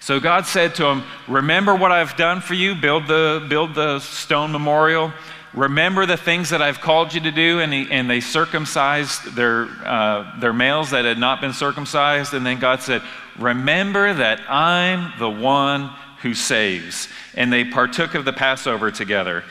So 0.00 0.18
God 0.18 0.46
said 0.46 0.74
to 0.76 0.86
him, 0.86 1.02
Remember 1.28 1.74
what 1.74 1.92
I've 1.92 2.16
done 2.16 2.40
for 2.40 2.54
you, 2.54 2.74
build 2.74 3.06
the, 3.06 3.44
build 3.48 3.74
the 3.74 4.00
stone 4.00 4.50
memorial. 4.50 5.12
Remember 5.52 6.06
the 6.06 6.16
things 6.16 6.50
that 6.50 6.62
I've 6.62 6.80
called 6.80 7.12
you 7.12 7.20
to 7.20 7.30
do. 7.30 7.60
And, 7.60 7.72
he, 7.72 7.86
and 7.90 8.08
they 8.08 8.20
circumcised 8.20 9.34
their, 9.34 9.68
uh, 9.84 10.38
their 10.40 10.54
males 10.54 10.90
that 10.90 11.04
had 11.04 11.18
not 11.18 11.42
been 11.42 11.52
circumcised. 11.52 12.32
And 12.32 12.46
then 12.46 12.58
God 12.58 12.80
said, 12.80 13.02
Remember 13.38 14.14
that 14.14 14.40
I'm 14.48 15.12
the 15.18 15.28
one 15.28 15.90
who 16.22 16.32
saves. 16.32 17.08
And 17.34 17.52
they 17.52 17.64
partook 17.64 18.14
of 18.14 18.24
the 18.24 18.32
Passover 18.32 18.90
together. 18.90 19.44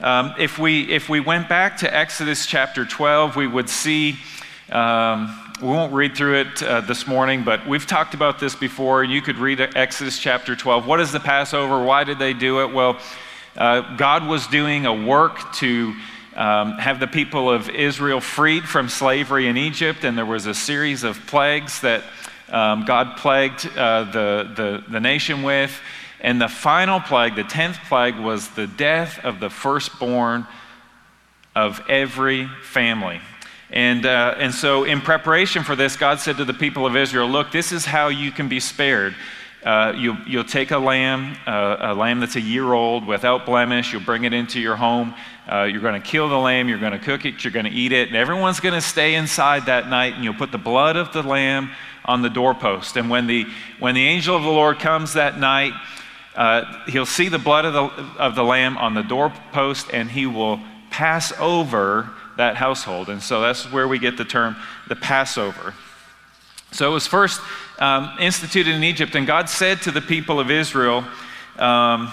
Um, 0.00 0.34
if, 0.36 0.58
we, 0.58 0.90
if 0.90 1.08
we 1.08 1.20
went 1.20 1.48
back 1.48 1.76
to 1.78 1.96
Exodus 1.96 2.44
chapter 2.44 2.84
12, 2.84 3.36
we 3.36 3.46
would 3.46 3.68
see. 3.68 4.16
Um, 4.70 5.38
we 5.62 5.68
won't 5.68 5.92
read 5.92 6.16
through 6.16 6.40
it 6.40 6.60
uh, 6.60 6.80
this 6.80 7.06
morning, 7.06 7.44
but 7.44 7.68
we've 7.68 7.86
talked 7.86 8.14
about 8.14 8.40
this 8.40 8.56
before. 8.56 9.04
You 9.04 9.22
could 9.22 9.38
read 9.38 9.60
Exodus 9.60 10.18
chapter 10.18 10.56
12. 10.56 10.88
What 10.88 10.98
is 10.98 11.12
the 11.12 11.20
Passover? 11.20 11.84
Why 11.84 12.02
did 12.02 12.18
they 12.18 12.32
do 12.32 12.62
it? 12.62 12.74
Well, 12.74 12.98
uh, 13.56 13.94
God 13.96 14.26
was 14.26 14.48
doing 14.48 14.86
a 14.86 14.92
work 14.92 15.52
to 15.56 15.94
um, 16.34 16.78
have 16.78 16.98
the 16.98 17.06
people 17.06 17.48
of 17.48 17.70
Israel 17.70 18.20
freed 18.20 18.64
from 18.64 18.88
slavery 18.88 19.46
in 19.46 19.56
Egypt, 19.56 20.02
and 20.02 20.18
there 20.18 20.26
was 20.26 20.46
a 20.46 20.54
series 20.54 21.04
of 21.04 21.24
plagues 21.28 21.80
that 21.82 22.02
um, 22.48 22.84
God 22.84 23.16
plagued 23.18 23.64
uh, 23.76 24.02
the, 24.04 24.52
the, 24.56 24.84
the 24.90 25.00
nation 25.00 25.44
with. 25.44 25.80
And 26.20 26.40
the 26.40 26.48
final 26.48 26.98
plague, 26.98 27.36
the 27.36 27.44
tenth 27.44 27.78
plague, 27.88 28.18
was 28.18 28.48
the 28.48 28.66
death 28.66 29.24
of 29.24 29.38
the 29.38 29.48
firstborn 29.48 30.44
of 31.54 31.80
every 31.88 32.48
family. 32.62 33.20
And, 33.72 34.04
uh, 34.04 34.34
and 34.36 34.54
so, 34.54 34.84
in 34.84 35.00
preparation 35.00 35.64
for 35.64 35.74
this, 35.74 35.96
God 35.96 36.20
said 36.20 36.36
to 36.36 36.44
the 36.44 36.52
people 36.52 36.84
of 36.84 36.94
Israel, 36.94 37.26
Look, 37.26 37.52
this 37.52 37.72
is 37.72 37.86
how 37.86 38.08
you 38.08 38.30
can 38.30 38.48
be 38.48 38.60
spared. 38.60 39.14
Uh, 39.64 39.94
you, 39.96 40.16
you'll 40.26 40.44
take 40.44 40.72
a 40.72 40.78
lamb, 40.78 41.36
uh, 41.46 41.76
a 41.80 41.94
lamb 41.94 42.20
that's 42.20 42.36
a 42.36 42.40
year 42.40 42.72
old 42.72 43.06
without 43.06 43.46
blemish. 43.46 43.92
You'll 43.92 44.02
bring 44.02 44.24
it 44.24 44.34
into 44.34 44.60
your 44.60 44.76
home. 44.76 45.14
Uh, 45.50 45.62
you're 45.62 45.80
going 45.80 46.00
to 46.00 46.06
kill 46.06 46.28
the 46.28 46.38
lamb. 46.38 46.68
You're 46.68 46.80
going 46.80 46.92
to 46.92 46.98
cook 46.98 47.24
it. 47.24 47.44
You're 47.44 47.52
going 47.52 47.64
to 47.64 47.70
eat 47.70 47.92
it. 47.92 48.08
And 48.08 48.16
everyone's 48.16 48.60
going 48.60 48.74
to 48.74 48.80
stay 48.80 49.14
inside 49.14 49.66
that 49.66 49.88
night. 49.88 50.14
And 50.14 50.24
you'll 50.24 50.34
put 50.34 50.52
the 50.52 50.58
blood 50.58 50.96
of 50.96 51.12
the 51.12 51.22
lamb 51.22 51.70
on 52.04 52.22
the 52.22 52.28
doorpost. 52.28 52.96
And 52.96 53.08
when 53.08 53.26
the, 53.26 53.46
when 53.78 53.94
the 53.94 54.04
angel 54.04 54.36
of 54.36 54.42
the 54.42 54.50
Lord 54.50 54.80
comes 54.80 55.14
that 55.14 55.38
night, 55.38 55.72
uh, 56.34 56.84
he'll 56.86 57.06
see 57.06 57.28
the 57.28 57.38
blood 57.38 57.64
of 57.64 57.72
the, 57.72 57.82
of 58.18 58.34
the 58.34 58.44
lamb 58.44 58.76
on 58.78 58.94
the 58.94 59.02
doorpost 59.02 59.88
and 59.92 60.10
he 60.10 60.26
will 60.26 60.60
pass 60.90 61.32
over 61.38 62.10
that 62.36 62.56
household. 62.56 63.08
And 63.08 63.22
so 63.22 63.40
that's 63.40 63.70
where 63.72 63.88
we 63.88 63.98
get 63.98 64.16
the 64.16 64.24
term 64.24 64.56
the 64.88 64.96
Passover. 64.96 65.74
So 66.72 66.90
it 66.90 66.94
was 66.94 67.06
first 67.06 67.40
um, 67.78 68.16
instituted 68.18 68.74
in 68.74 68.82
Egypt, 68.82 69.14
and 69.14 69.26
God 69.26 69.48
said 69.48 69.82
to 69.82 69.90
the 69.90 70.00
people 70.00 70.40
of 70.40 70.50
Israel, 70.50 71.04
um, 71.58 72.10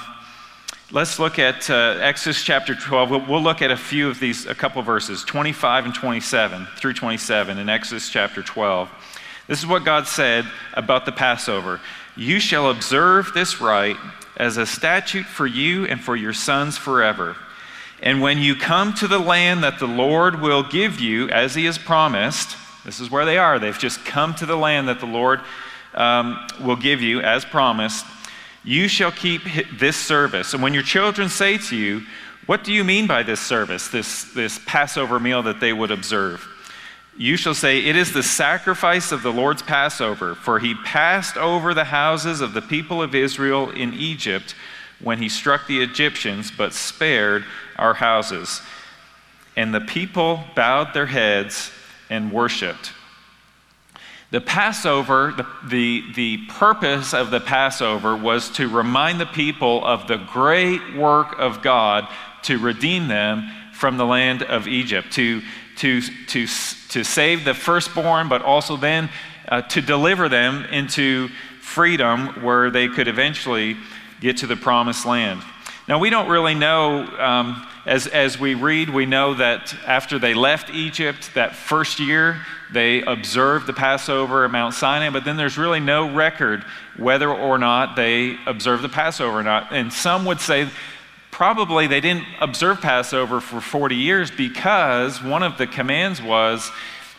let's 0.91 1.17
look 1.17 1.39
at 1.39 1.69
uh, 1.69 1.97
Exodus 2.01 2.43
chapter 2.43 2.75
12. 2.75 3.09
We'll, 3.09 3.25
we'll, 3.25 3.41
look 3.41 3.61
at 3.61 3.71
a 3.71 3.77
few 3.77 4.09
of 4.09 4.19
these, 4.19 4.45
a 4.47 4.55
couple 4.55 4.81
verses, 4.81 5.23
25 5.23 5.85
and 5.85 5.95
27 5.95 6.67
through 6.75 6.93
27 6.93 7.57
in 7.57 7.69
Exodus 7.69 8.09
chapter 8.09 8.43
12. 8.43 8.89
This 9.47 9.59
is 9.59 9.65
what 9.65 9.85
God 9.85 10.07
said 10.07 10.45
about 10.73 11.05
the 11.05 11.11
Passover. 11.11 11.79
You 12.17 12.39
shall 12.39 12.69
observe 12.69 13.31
this 13.33 13.61
rite 13.61 13.97
as 14.37 14.57
a 14.57 14.65
statute 14.65 15.25
for 15.25 15.47
you 15.47 15.85
and 15.85 16.01
for 16.01 16.15
your 16.15 16.33
sons 16.33 16.77
forever. 16.77 17.37
And 18.01 18.21
when 18.21 18.39
you 18.39 18.55
come 18.55 18.93
to 18.95 19.07
the 19.07 19.19
land 19.19 19.63
that 19.63 19.79
the 19.79 19.87
Lord 19.87 20.41
will 20.41 20.63
give 20.63 20.99
you, 20.99 21.29
as 21.29 21.55
He 21.55 21.65
has 21.65 21.77
promised, 21.77 22.55
this 22.85 22.99
is 22.99 23.11
where 23.11 23.25
they 23.25 23.37
are. 23.37 23.59
They've 23.59 23.77
just 23.77 24.05
come 24.05 24.33
to 24.35 24.45
the 24.45 24.55
land 24.55 24.87
that 24.87 24.99
the 24.99 25.05
Lord 25.05 25.41
um, 25.93 26.47
will 26.61 26.75
give 26.75 27.01
you, 27.01 27.21
as 27.21 27.43
promised. 27.43 28.05
You 28.63 28.87
shall 28.87 29.11
keep 29.11 29.41
this 29.77 29.97
service. 29.97 30.53
And 30.53 30.63
when 30.63 30.73
your 30.73 30.83
children 30.83 31.29
say 31.29 31.57
to 31.57 31.75
you, 31.75 32.03
What 32.45 32.63
do 32.63 32.71
you 32.71 32.83
mean 32.83 33.07
by 33.07 33.23
this 33.23 33.39
service, 33.39 33.87
this, 33.89 34.25
this 34.33 34.59
Passover 34.65 35.19
meal 35.19 35.43
that 35.43 35.59
they 35.59 35.73
would 35.73 35.91
observe? 35.91 36.47
you 37.19 37.35
shall 37.35 37.53
say, 37.53 37.79
It 37.85 37.97
is 37.97 38.13
the 38.13 38.23
sacrifice 38.23 39.11
of 39.11 39.21
the 39.21 39.31
Lord's 39.31 39.61
Passover, 39.61 40.35
for 40.35 40.57
he 40.57 40.73
passed 40.73 41.35
over 41.35 41.73
the 41.73 41.83
houses 41.83 42.39
of 42.39 42.53
the 42.53 42.61
people 42.61 43.03
of 43.03 43.13
Israel 43.13 43.69
in 43.69 43.93
Egypt 43.93 44.55
when 45.01 45.19
he 45.19 45.29
struck 45.29 45.67
the 45.67 45.81
Egyptians, 45.81 46.51
but 46.51 46.73
spared 46.73 47.45
our 47.77 47.93
houses. 47.93 48.61
And 49.55 49.73
the 49.73 49.81
people 49.81 50.43
bowed 50.55 50.93
their 50.93 51.05
heads 51.05 51.71
and 52.09 52.31
worshiped. 52.31 52.93
The 54.31 54.41
Passover, 54.41 55.33
the, 55.35 55.47
the, 55.67 56.03
the, 56.13 56.37
purpose 56.49 57.15
of 57.15 57.31
the 57.31 57.39
Passover 57.39 58.15
was 58.15 58.49
to 58.51 58.67
remind 58.67 59.19
the 59.19 59.25
people 59.25 59.83
of 59.83 60.07
the 60.07 60.17
great 60.17 60.95
work 60.95 61.39
of 61.39 61.63
God 61.63 62.07
to 62.43 62.59
redeem 62.59 63.07
them 63.07 63.49
from 63.73 63.97
the 63.97 64.05
land 64.05 64.43
of 64.43 64.67
Egypt, 64.67 65.11
to, 65.13 65.41
to, 65.77 66.01
to, 66.27 66.45
to 66.45 67.03
save 67.03 67.43
the 67.43 67.55
firstborn, 67.55 68.29
but 68.29 68.43
also 68.43 68.77
then 68.77 69.09
uh, 69.47 69.63
to 69.63 69.81
deliver 69.81 70.29
them 70.29 70.63
into 70.65 71.29
freedom 71.59 72.43
where 72.43 72.69
they 72.69 72.87
could 72.87 73.07
eventually 73.07 73.77
get 74.21 74.37
to 74.37 74.47
the 74.47 74.55
promised 74.55 75.05
land. 75.05 75.41
Now, 75.87 75.97
we 75.97 76.11
don't 76.11 76.29
really 76.29 76.53
know, 76.53 77.07
um, 77.17 77.67
as, 77.85 78.05
as 78.05 78.39
we 78.39 78.53
read, 78.53 78.91
we 78.91 79.07
know 79.07 79.33
that 79.33 79.73
after 79.87 80.19
they 80.19 80.35
left 80.35 80.69
Egypt, 80.69 81.31
that 81.33 81.55
first 81.55 81.99
year, 81.99 82.45
they 82.71 83.01
observed 83.01 83.65
the 83.65 83.73
Passover 83.73 84.45
at 84.45 84.51
Mount 84.51 84.75
Sinai, 84.75 85.09
but 85.09 85.25
then 85.25 85.35
there's 85.35 85.57
really 85.57 85.79
no 85.79 86.13
record 86.13 86.63
whether 86.95 87.31
or 87.31 87.57
not 87.57 87.95
they 87.95 88.37
observed 88.45 88.83
the 88.83 88.89
Passover 88.89 89.39
or 89.39 89.43
not. 89.43 89.69
And 89.71 89.91
some 89.91 90.25
would 90.25 90.39
say 90.39 90.69
probably 91.31 91.87
they 91.87 92.01
didn't 92.01 92.25
observe 92.39 92.81
Passover 92.81 93.41
for 93.41 93.59
40 93.59 93.95
years 93.95 94.29
because 94.29 95.23
one 95.23 95.41
of 95.41 95.57
the 95.57 95.65
commands 95.65 96.21
was 96.21 96.69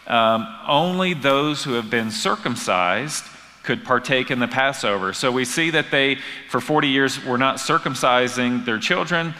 um, 0.06 0.46
only 0.68 1.14
those 1.14 1.64
who 1.64 1.72
have 1.72 1.90
been 1.90 2.12
circumcised 2.12 3.24
could 3.62 3.84
partake 3.84 4.30
in 4.30 4.38
the 4.38 4.48
Passover. 4.48 5.12
So 5.12 5.30
we 5.30 5.44
see 5.44 5.70
that 5.70 5.90
they, 5.90 6.16
for 6.48 6.60
40 6.60 6.88
years, 6.88 7.24
were 7.24 7.38
not 7.38 7.56
circumcising 7.56 8.64
their 8.64 8.78
children. 8.78 9.34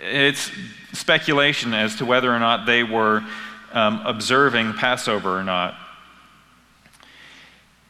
It's 0.00 0.50
speculation 0.92 1.74
as 1.74 1.96
to 1.96 2.06
whether 2.06 2.32
or 2.32 2.38
not 2.38 2.66
they 2.66 2.82
were 2.84 3.24
um, 3.72 4.00
observing 4.04 4.74
Passover 4.74 5.38
or 5.38 5.44
not. 5.44 5.74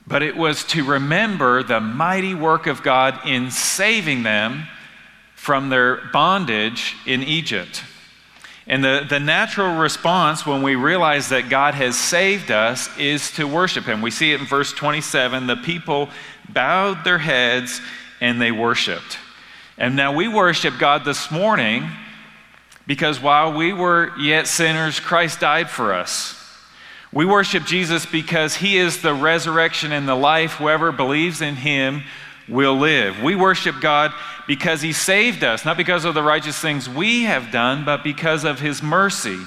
But 0.07 0.23
it 0.23 0.37
was 0.37 0.65
to 0.65 0.85
remember 0.85 1.63
the 1.63 1.81
mighty 1.81 2.35
work 2.35 2.67
of 2.67 2.83
God 2.83 3.27
in 3.27 3.51
saving 3.51 4.23
them 4.23 4.69
from 5.35 5.69
their 5.69 5.97
bondage 6.13 6.95
in 7.07 7.23
Egypt. 7.23 7.83
And 8.67 8.83
the, 8.83 9.07
the 9.09 9.21
natural 9.21 9.77
response 9.77 10.45
when 10.45 10.63
we 10.63 10.75
realize 10.75 11.29
that 11.29 11.49
God 11.49 11.75
has 11.75 11.97
saved 11.97 12.51
us 12.51 12.89
is 12.99 13.31
to 13.33 13.47
worship 13.47 13.85
Him. 13.85 14.03
We 14.03 14.11
see 14.11 14.33
it 14.33 14.41
in 14.41 14.47
verse 14.47 14.73
27 14.73 15.47
the 15.47 15.57
people 15.57 16.09
bowed 16.49 17.05
their 17.05 17.19
heads 17.19 17.81
and 18.21 18.41
they 18.41 18.51
worshiped. 18.51 19.19
And 19.79 19.95
now 19.95 20.15
we 20.15 20.27
worship 20.27 20.79
God 20.79 21.05
this 21.05 21.31
morning 21.31 21.89
because 22.87 23.21
while 23.21 23.53
we 23.53 23.73
were 23.73 24.17
yet 24.19 24.47
sinners, 24.47 24.99
Christ 24.99 25.41
died 25.41 25.71
for 25.71 25.93
us. 25.93 26.33
We 27.13 27.25
worship 27.25 27.65
Jesus 27.65 28.05
because 28.05 28.57
He 28.57 28.79
is 28.79 29.01
the 29.01 29.15
resurrection 29.15 29.93
and 29.93 30.09
the 30.09 30.15
life. 30.15 30.55
Whoever 30.55 30.93
believes 30.93 31.41
in 31.41 31.57
Him 31.57 32.03
will 32.49 32.77
live. 32.77 33.23
We 33.23 33.35
worship 33.35 33.81
God 33.81 34.13
because 34.47 34.81
he 34.81 34.93
saved 34.93 35.43
us, 35.43 35.65
not 35.65 35.77
because 35.77 36.05
of 36.05 36.15
the 36.15 36.23
righteous 36.23 36.59
things 36.59 36.89
we 36.89 37.25
have 37.25 37.51
done, 37.51 37.85
but 37.85 38.05
because 38.05 38.45
of 38.45 38.61
his 38.61 38.83
mercy. 38.83 39.39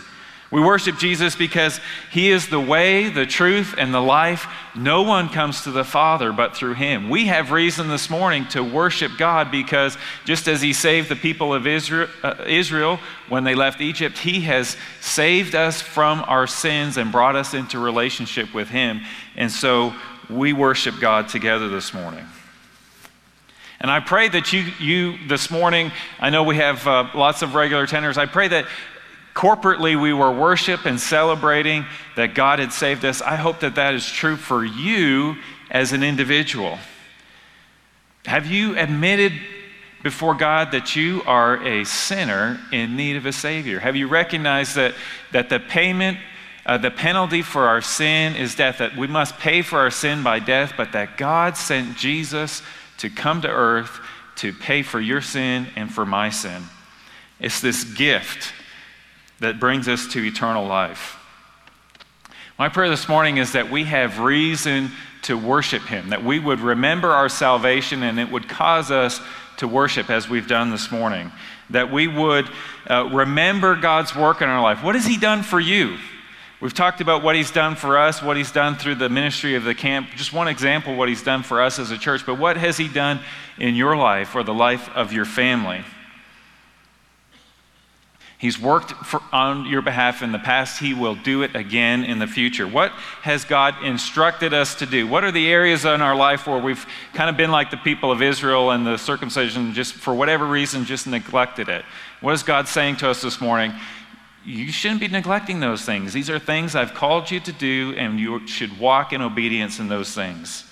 We 0.51 0.61
worship 0.61 0.97
Jesus 0.97 1.35
because 1.35 1.79
he 2.11 2.31
is 2.31 2.47
the 2.49 2.59
way, 2.59 3.09
the 3.09 3.27
truth, 3.27 3.75
and 3.77 3.93
the 3.93 4.01
life. 4.01 4.47
No 4.75 5.03
one 5.03 5.29
comes 5.29 5.63
to 5.63 5.71
the 5.71 5.83
Father 5.83 6.33
but 6.33 6.55
through 6.55 6.73
him. 6.73 7.09
We 7.09 7.27
have 7.27 7.51
reason 7.51 7.87
this 7.87 8.09
morning 8.09 8.47
to 8.49 8.63
worship 8.63 9.11
God 9.17 9.51
because 9.51 9.95
just 10.25 10.47
as 10.47 10.59
he 10.59 10.73
saved 10.73 11.07
the 11.07 11.15
people 11.15 11.53
of 11.53 11.67
Israel, 11.67 12.09
uh, 12.23 12.45
Israel 12.47 12.99
when 13.27 13.43
they 13.43 13.53
left 13.53 13.79
Egypt, 13.79 14.17
he 14.17 14.41
has 14.41 14.75
saved 15.01 15.53
us 15.53 15.81
from 15.81 16.23
our 16.27 16.47
sins 16.47 16.97
and 16.97 17.11
brought 17.11 17.35
us 17.35 17.53
into 17.53 17.77
relationship 17.77 18.51
with 18.51 18.69
him. 18.69 19.01
And 19.35 19.51
so 19.51 19.93
we 20.31 20.51
worship 20.51 20.95
God 20.99 21.29
together 21.29 21.69
this 21.69 21.93
morning. 21.93 22.25
And 23.81 23.89
I 23.89 24.01
pray 24.01 24.27
that 24.27 24.51
you, 24.51 24.61
you 24.79 25.17
this 25.27 25.49
morning, 25.49 25.91
I 26.19 26.29
know 26.29 26.43
we 26.43 26.57
have 26.57 26.85
uh, 26.85 27.09
lots 27.15 27.41
of 27.41 27.55
regular 27.55 27.87
tenors, 27.87 28.17
I 28.17 28.25
pray 28.25 28.49
that 28.49 28.65
corporately 29.33 29.99
we 29.99 30.11
were 30.11 30.31
worship 30.31 30.85
and 30.85 30.99
celebrating 30.99 31.85
that 32.17 32.35
God 32.35 32.59
had 32.59 32.73
saved 32.73 33.05
us. 33.05 33.21
I 33.21 33.35
hope 33.35 33.61
that 33.61 33.75
that 33.75 33.93
is 33.93 34.05
true 34.05 34.35
for 34.35 34.65
you 34.65 35.37
as 35.71 35.93
an 35.93 36.03
individual. 36.03 36.77
Have 38.25 38.47
you 38.47 38.77
admitted 38.77 39.31
before 40.03 40.35
God 40.35 40.71
that 40.71 40.95
you 40.97 41.21
are 41.25 41.65
a 41.65 41.85
sinner 41.85 42.59
in 42.73 42.97
need 42.97 43.15
of 43.15 43.25
a 43.25 43.31
Savior? 43.31 43.79
Have 43.79 43.95
you 43.95 44.07
recognized 44.07 44.75
that, 44.75 44.93
that 45.31 45.47
the 45.47 45.59
payment, 45.59 46.17
uh, 46.65 46.77
the 46.77 46.91
penalty 46.91 47.41
for 47.41 47.67
our 47.67 47.81
sin 47.81 48.35
is 48.35 48.55
death, 48.55 48.79
that 48.79 48.97
we 48.97 49.07
must 49.07 49.37
pay 49.37 49.61
for 49.61 49.79
our 49.79 49.91
sin 49.91 50.21
by 50.21 50.39
death, 50.39 50.73
but 50.75 50.91
that 50.91 51.17
God 51.17 51.55
sent 51.55 51.95
Jesus 51.95 52.61
to 52.99 53.09
come 53.09 53.41
to 53.41 53.49
earth 53.49 53.99
to 54.35 54.53
pay 54.53 54.81
for 54.81 55.01
your 55.01 55.21
sin 55.21 55.67
and 55.75 55.93
for 55.93 56.05
my 56.05 56.29
sin. 56.29 56.63
It's 57.39 57.59
this 57.59 57.83
gift 57.83 58.53
that 59.39 59.59
brings 59.59 59.87
us 59.87 60.07
to 60.13 60.23
eternal 60.23 60.65
life. 60.65 61.17
My 62.57 62.69
prayer 62.69 62.89
this 62.89 63.07
morning 63.07 63.37
is 63.37 63.53
that 63.53 63.71
we 63.71 63.85
have 63.85 64.19
reason 64.19 64.91
to 65.23 65.37
worship 65.37 65.83
Him, 65.83 66.09
that 66.09 66.23
we 66.23 66.39
would 66.39 66.59
remember 66.59 67.09
our 67.09 67.29
salvation 67.29 68.03
and 68.03 68.19
it 68.19 68.31
would 68.31 68.47
cause 68.47 68.91
us 68.91 69.21
to 69.57 69.67
worship 69.67 70.09
as 70.09 70.29
we've 70.29 70.47
done 70.47 70.69
this 70.69 70.91
morning, 70.91 71.31
that 71.69 71.91
we 71.91 72.07
would 72.07 72.49
uh, 72.89 73.09
remember 73.11 73.75
God's 73.75 74.15
work 74.15 74.41
in 74.41 74.49
our 74.49 74.61
life. 74.61 74.83
What 74.83 74.95
has 74.95 75.05
He 75.05 75.17
done 75.17 75.43
for 75.43 75.59
you? 75.59 75.97
We've 76.61 76.73
talked 76.73 76.99
about 76.99 77.23
what 77.23 77.35
he's 77.35 77.51
done 77.51 77.75
for 77.75 77.97
us, 77.97 78.21
what 78.21 78.35
he's 78.35 78.51
done 78.51 78.75
through 78.75 78.95
the 78.95 79.07
ministry 79.07 79.55
of 79.55 79.63
the 79.63 79.73
camp. 79.73 80.09
Just 80.17 80.33
one 80.33 80.49
example 80.49 80.95
what 80.95 81.07
he's 81.07 81.23
done 81.23 81.41
for 81.41 81.61
us 81.61 81.79
as 81.79 81.91
a 81.91 81.97
church, 81.97 82.25
but 82.25 82.35
what 82.35 82.57
has 82.57 82.75
he 82.77 82.89
done 82.89 83.21
in 83.57 83.75
your 83.75 83.95
life 83.95 84.35
or 84.35 84.43
the 84.43 84.53
life 84.53 84.89
of 84.89 85.13
your 85.13 85.23
family? 85.25 85.85
He's 88.39 88.59
worked 88.59 88.91
for, 89.05 89.21
on 89.33 89.65
your 89.65 89.81
behalf 89.81 90.21
in 90.21 90.31
the 90.31 90.39
past. 90.39 90.79
He 90.79 90.93
will 90.93 91.15
do 91.15 91.43
it 91.43 91.57
again 91.57 92.05
in 92.05 92.19
the 92.19 92.27
future. 92.27 92.65
What 92.65 92.91
has 93.21 93.43
God 93.43 93.75
instructed 93.83 94.53
us 94.53 94.75
to 94.75 94.85
do? 94.85 95.07
What 95.07 95.25
are 95.25 95.31
the 95.31 95.51
areas 95.51 95.83
in 95.83 96.01
our 96.01 96.15
life 96.15 96.47
where 96.47 96.57
we've 96.57 96.85
kind 97.13 97.29
of 97.29 97.35
been 97.35 97.51
like 97.51 97.69
the 97.69 97.77
people 97.77 98.13
of 98.13 98.21
Israel 98.21 98.71
and 98.71 98.87
the 98.87 98.95
circumcision, 98.95 99.73
just 99.73 99.93
for 99.93 100.13
whatever 100.13 100.45
reason, 100.45 100.85
just 100.85 101.05
neglected 101.05 101.67
it? 101.67 101.83
What 102.21 102.33
is 102.33 102.41
God 102.41 102.69
saying 102.69 102.95
to 102.97 103.09
us 103.09 103.21
this 103.21 103.41
morning? 103.41 103.73
You 104.49 104.71
shouldn't 104.71 104.99
be 104.99 105.07
neglecting 105.07 105.59
those 105.59 105.83
things. 105.83 106.11
These 106.11 106.29
are 106.29 106.39
things 106.39 106.75
I've 106.75 106.93
called 106.93 107.29
you 107.29 107.39
to 107.41 107.51
do, 107.51 107.93
and 107.97 108.19
you 108.19 108.47
should 108.47 108.79
walk 108.79 109.13
in 109.13 109.21
obedience 109.21 109.79
in 109.79 109.87
those 109.87 110.13
things. 110.13 110.65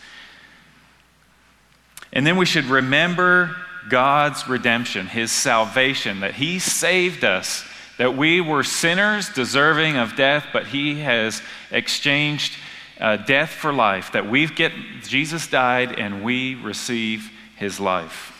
And 2.11 2.25
then 2.25 2.37
we 2.37 2.45
should 2.45 2.65
remember 2.65 3.55
God's 3.89 4.47
redemption, 4.47 5.07
His 5.07 5.31
salvation, 5.31 6.21
that 6.21 6.33
He 6.33 6.59
saved 6.59 7.23
us, 7.23 7.63
that 7.97 8.17
we 8.17 8.41
were 8.41 8.63
sinners 8.63 9.29
deserving 9.29 9.97
of 9.97 10.15
death, 10.15 10.47
but 10.51 10.67
He 10.67 11.01
has 11.01 11.41
exchanged 11.71 12.53
uh, 12.99 13.17
death 13.17 13.51
for 13.51 13.71
life, 13.71 14.11
that 14.13 14.27
we've 14.27 14.55
get 14.55 14.71
Jesus 15.03 15.47
died 15.47 15.99
and 15.99 16.23
we 16.23 16.55
receive 16.55 17.31
His 17.57 17.79
life. 17.79 18.33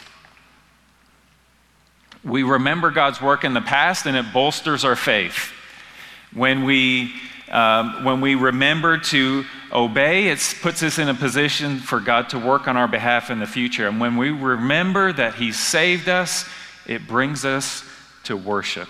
We 2.28 2.44
remember 2.44 2.92
God's 2.92 3.22
work 3.22 3.46
in 3.46 3.54
the 3.54 3.62
past 3.62 4.06
and 4.06 4.18
it 4.18 4.34
bolsters 4.34 4.84
our 4.84 4.98
faith. 4.98 5.54
When 6.34 6.66
we, 6.66 7.14
um, 7.50 8.04
when 8.04 8.20
we 8.20 8.36
remember 8.36 8.98
to 8.98 9.46
obey, 9.72 10.28
it 10.28 10.56
puts 10.62 10.84
us 10.84 11.00
in 11.00 11.08
a 11.08 11.14
position 11.14 11.80
for 11.80 12.02
God 12.02 12.30
to 12.32 12.40
work 12.40 12.68
on 12.68 12.76
our 12.76 12.88
behalf 12.88 13.30
in 13.30 13.40
the 13.40 13.46
future. 13.46 13.88
And 13.88 14.02
when 14.02 14.18
we 14.18 14.32
remember 14.32 15.14
that 15.14 15.36
He 15.36 15.54
saved 15.54 16.10
us, 16.10 16.48
it 16.86 17.08
brings 17.08 17.46
us 17.46 17.84
to 18.26 18.36
worship. 18.36 18.90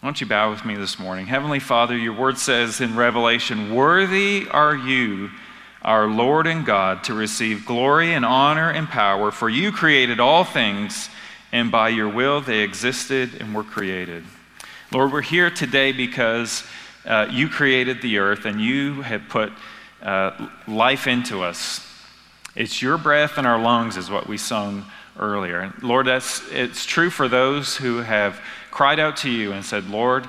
Why 0.00 0.08
don't 0.08 0.20
you 0.20 0.26
bow 0.26 0.50
with 0.50 0.64
me 0.64 0.74
this 0.74 0.98
morning? 0.98 1.26
Heavenly 1.26 1.60
Father, 1.60 1.96
your 1.96 2.12
word 2.12 2.36
says 2.36 2.80
in 2.80 2.96
Revelation, 2.96 3.74
Worthy 3.74 4.46
are 4.50 4.76
you 4.76 5.30
our 5.84 6.06
Lord 6.06 6.46
and 6.46 6.64
God, 6.64 7.04
to 7.04 7.14
receive 7.14 7.66
glory 7.66 8.14
and 8.14 8.24
honor 8.24 8.70
and 8.70 8.88
power, 8.88 9.30
for 9.30 9.48
you 9.48 9.70
created 9.70 10.18
all 10.18 10.42
things, 10.42 11.08
and 11.52 11.70
by 11.70 11.90
your 11.90 12.08
will 12.08 12.40
they 12.40 12.60
existed 12.60 13.34
and 13.40 13.54
were 13.54 13.64
created. 13.64 14.24
Lord, 14.90 15.12
we're 15.12 15.22
here 15.22 15.50
today 15.50 15.92
because 15.92 16.64
uh, 17.04 17.26
you 17.30 17.48
created 17.48 18.00
the 18.00 18.18
earth 18.18 18.44
and 18.44 18.60
you 18.60 19.02
have 19.02 19.28
put 19.28 19.52
uh, 20.02 20.48
life 20.66 21.06
into 21.06 21.42
us. 21.42 21.86
It's 22.56 22.80
your 22.80 22.96
breath 22.96 23.36
in 23.36 23.46
our 23.46 23.60
lungs, 23.60 23.96
is 23.96 24.10
what 24.10 24.26
we 24.26 24.38
sung 24.38 24.84
earlier. 25.18 25.74
Lord, 25.82 26.06
that's, 26.06 26.42
it's 26.50 26.86
true 26.86 27.10
for 27.10 27.28
those 27.28 27.76
who 27.76 27.98
have 27.98 28.40
cried 28.70 28.98
out 28.98 29.16
to 29.18 29.30
you 29.30 29.52
and 29.52 29.64
said, 29.64 29.88
Lord, 29.90 30.28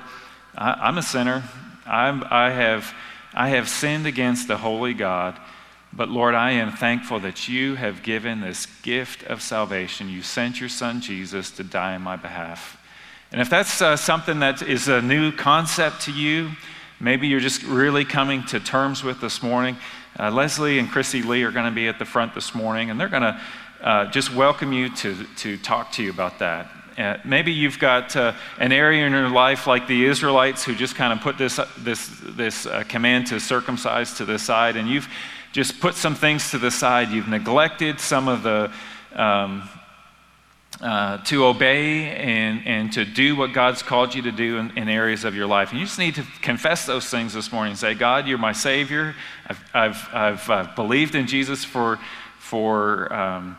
I, 0.56 0.88
am 0.88 0.98
a 0.98 1.02
sinner. 1.02 1.44
I'm, 1.86 2.24
I, 2.30 2.50
have, 2.50 2.92
I 3.36 3.50
have 3.50 3.68
sinned 3.68 4.06
against 4.06 4.48
the 4.48 4.56
holy 4.56 4.94
God. 4.94 5.38
But 5.92 6.08
Lord, 6.08 6.34
I 6.34 6.52
am 6.52 6.72
thankful 6.72 7.20
that 7.20 7.48
you 7.48 7.74
have 7.74 8.02
given 8.02 8.40
this 8.40 8.66
gift 8.82 9.22
of 9.24 9.42
salvation. 9.42 10.08
You 10.08 10.22
sent 10.22 10.58
your 10.58 10.68
son 10.68 11.00
Jesus 11.00 11.50
to 11.52 11.62
die 11.62 11.94
on 11.94 12.02
my 12.02 12.16
behalf. 12.16 12.80
And 13.32 13.40
if 13.40 13.50
that's 13.50 13.82
uh, 13.82 13.96
something 13.96 14.40
that 14.40 14.62
is 14.62 14.88
a 14.88 15.02
new 15.02 15.32
concept 15.32 16.02
to 16.02 16.12
you, 16.12 16.50
maybe 16.98 17.28
you're 17.28 17.40
just 17.40 17.62
really 17.62 18.04
coming 18.04 18.42
to 18.46 18.58
terms 18.58 19.04
with 19.04 19.20
this 19.20 19.42
morning, 19.42 19.76
uh, 20.18 20.30
Leslie 20.30 20.78
and 20.78 20.90
Chrissy 20.90 21.22
Lee 21.22 21.42
are 21.42 21.50
going 21.50 21.66
to 21.66 21.74
be 21.74 21.88
at 21.88 21.98
the 21.98 22.04
front 22.04 22.34
this 22.34 22.54
morning, 22.54 22.90
and 22.90 22.98
they're 22.98 23.08
going 23.08 23.22
to 23.22 23.40
uh, 23.82 24.10
just 24.10 24.34
welcome 24.34 24.72
you 24.72 24.88
to, 24.96 25.24
to 25.36 25.58
talk 25.58 25.92
to 25.92 26.02
you 26.02 26.10
about 26.10 26.38
that. 26.38 26.70
Maybe 27.24 27.52
you've 27.52 27.78
got 27.78 28.16
uh, 28.16 28.32
an 28.58 28.72
area 28.72 29.06
in 29.06 29.12
your 29.12 29.28
life 29.28 29.66
like 29.66 29.86
the 29.86 30.06
Israelites 30.06 30.64
who 30.64 30.74
just 30.74 30.94
kind 30.94 31.12
of 31.12 31.20
put 31.20 31.36
this, 31.36 31.60
this, 31.78 32.10
this 32.22 32.66
uh, 32.66 32.84
command 32.88 33.26
to 33.28 33.40
circumcise 33.40 34.14
to 34.14 34.24
the 34.24 34.38
side, 34.38 34.76
and 34.76 34.88
you've 34.88 35.08
just 35.52 35.80
put 35.80 35.94
some 35.94 36.14
things 36.14 36.50
to 36.50 36.58
the 36.58 36.70
side. 36.70 37.10
You've 37.10 37.28
neglected 37.28 38.00
some 38.00 38.28
of 38.28 38.42
the, 38.42 38.72
um, 39.14 39.68
uh, 40.80 41.18
to 41.24 41.46
obey 41.46 42.10
and, 42.16 42.66
and 42.66 42.92
to 42.92 43.04
do 43.04 43.36
what 43.36 43.52
God's 43.52 43.82
called 43.82 44.14
you 44.14 44.22
to 44.22 44.32
do 44.32 44.58
in, 44.58 44.76
in, 44.76 44.88
areas 44.88 45.24
of 45.24 45.34
your 45.34 45.46
life. 45.46 45.70
And 45.70 45.80
you 45.80 45.86
just 45.86 45.98
need 45.98 46.16
to 46.16 46.24
confess 46.42 46.84
those 46.84 47.08
things 47.08 47.32
this 47.32 47.50
morning. 47.50 47.74
Say, 47.76 47.94
God, 47.94 48.26
you're 48.26 48.36
my 48.36 48.52
Savior. 48.52 49.14
I've, 49.46 49.64
I've, 49.72 50.08
I've 50.12 50.50
uh, 50.50 50.68
believed 50.76 51.14
in 51.14 51.26
Jesus 51.26 51.64
for, 51.64 51.98
for 52.38 53.10
um, 53.12 53.56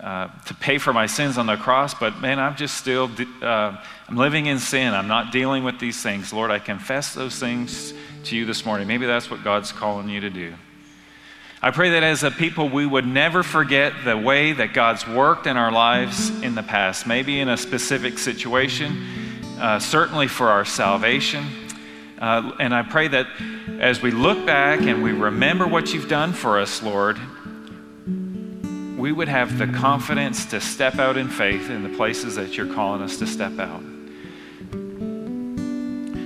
uh, 0.00 0.28
to 0.46 0.54
pay 0.54 0.78
for 0.78 0.92
my 0.92 1.06
sins 1.06 1.38
on 1.38 1.46
the 1.46 1.56
cross, 1.56 1.94
but 1.94 2.20
man, 2.20 2.40
I'm 2.40 2.56
just 2.56 2.76
still, 2.76 3.10
uh, 3.40 3.76
I'm 4.08 4.16
living 4.16 4.46
in 4.46 4.58
sin. 4.58 4.92
I'm 4.92 5.06
not 5.06 5.30
dealing 5.30 5.62
with 5.62 5.78
these 5.78 6.02
things. 6.02 6.32
Lord, 6.32 6.50
I 6.50 6.58
confess 6.58 7.14
those 7.14 7.38
things 7.38 7.94
to 8.24 8.36
you 8.36 8.44
this 8.44 8.66
morning. 8.66 8.88
Maybe 8.88 9.06
that's 9.06 9.30
what 9.30 9.44
God's 9.44 9.70
calling 9.70 10.08
you 10.08 10.20
to 10.20 10.30
do. 10.30 10.54
I 11.62 11.70
pray 11.70 11.90
that 11.90 12.02
as 12.02 12.24
a 12.24 12.30
people, 12.30 12.68
we 12.68 12.84
would 12.84 13.06
never 13.06 13.42
forget 13.42 13.92
the 14.04 14.18
way 14.18 14.52
that 14.52 14.74
God's 14.74 15.06
worked 15.06 15.46
in 15.46 15.56
our 15.56 15.72
lives 15.72 16.28
in 16.42 16.54
the 16.54 16.62
past, 16.62 17.06
maybe 17.06 17.40
in 17.40 17.48
a 17.48 17.56
specific 17.56 18.18
situation, 18.18 19.02
uh, 19.58 19.78
certainly 19.78 20.26
for 20.26 20.50
our 20.50 20.64
salvation. 20.64 21.46
Uh, 22.18 22.52
and 22.60 22.74
I 22.74 22.82
pray 22.82 23.08
that 23.08 23.28
as 23.78 24.02
we 24.02 24.10
look 24.10 24.44
back 24.44 24.82
and 24.82 25.02
we 25.02 25.12
remember 25.12 25.66
what 25.66 25.94
you've 25.94 26.08
done 26.08 26.32
for 26.32 26.58
us, 26.58 26.82
Lord, 26.82 27.18
we 29.04 29.12
would 29.12 29.28
have 29.28 29.58
the 29.58 29.66
confidence 29.66 30.46
to 30.46 30.58
step 30.58 30.98
out 30.98 31.18
in 31.18 31.28
faith 31.28 31.68
in 31.68 31.82
the 31.82 31.90
places 31.90 32.36
that 32.36 32.56
you're 32.56 32.72
calling 32.72 33.02
us 33.02 33.18
to 33.18 33.26
step 33.26 33.58
out. 33.58 33.82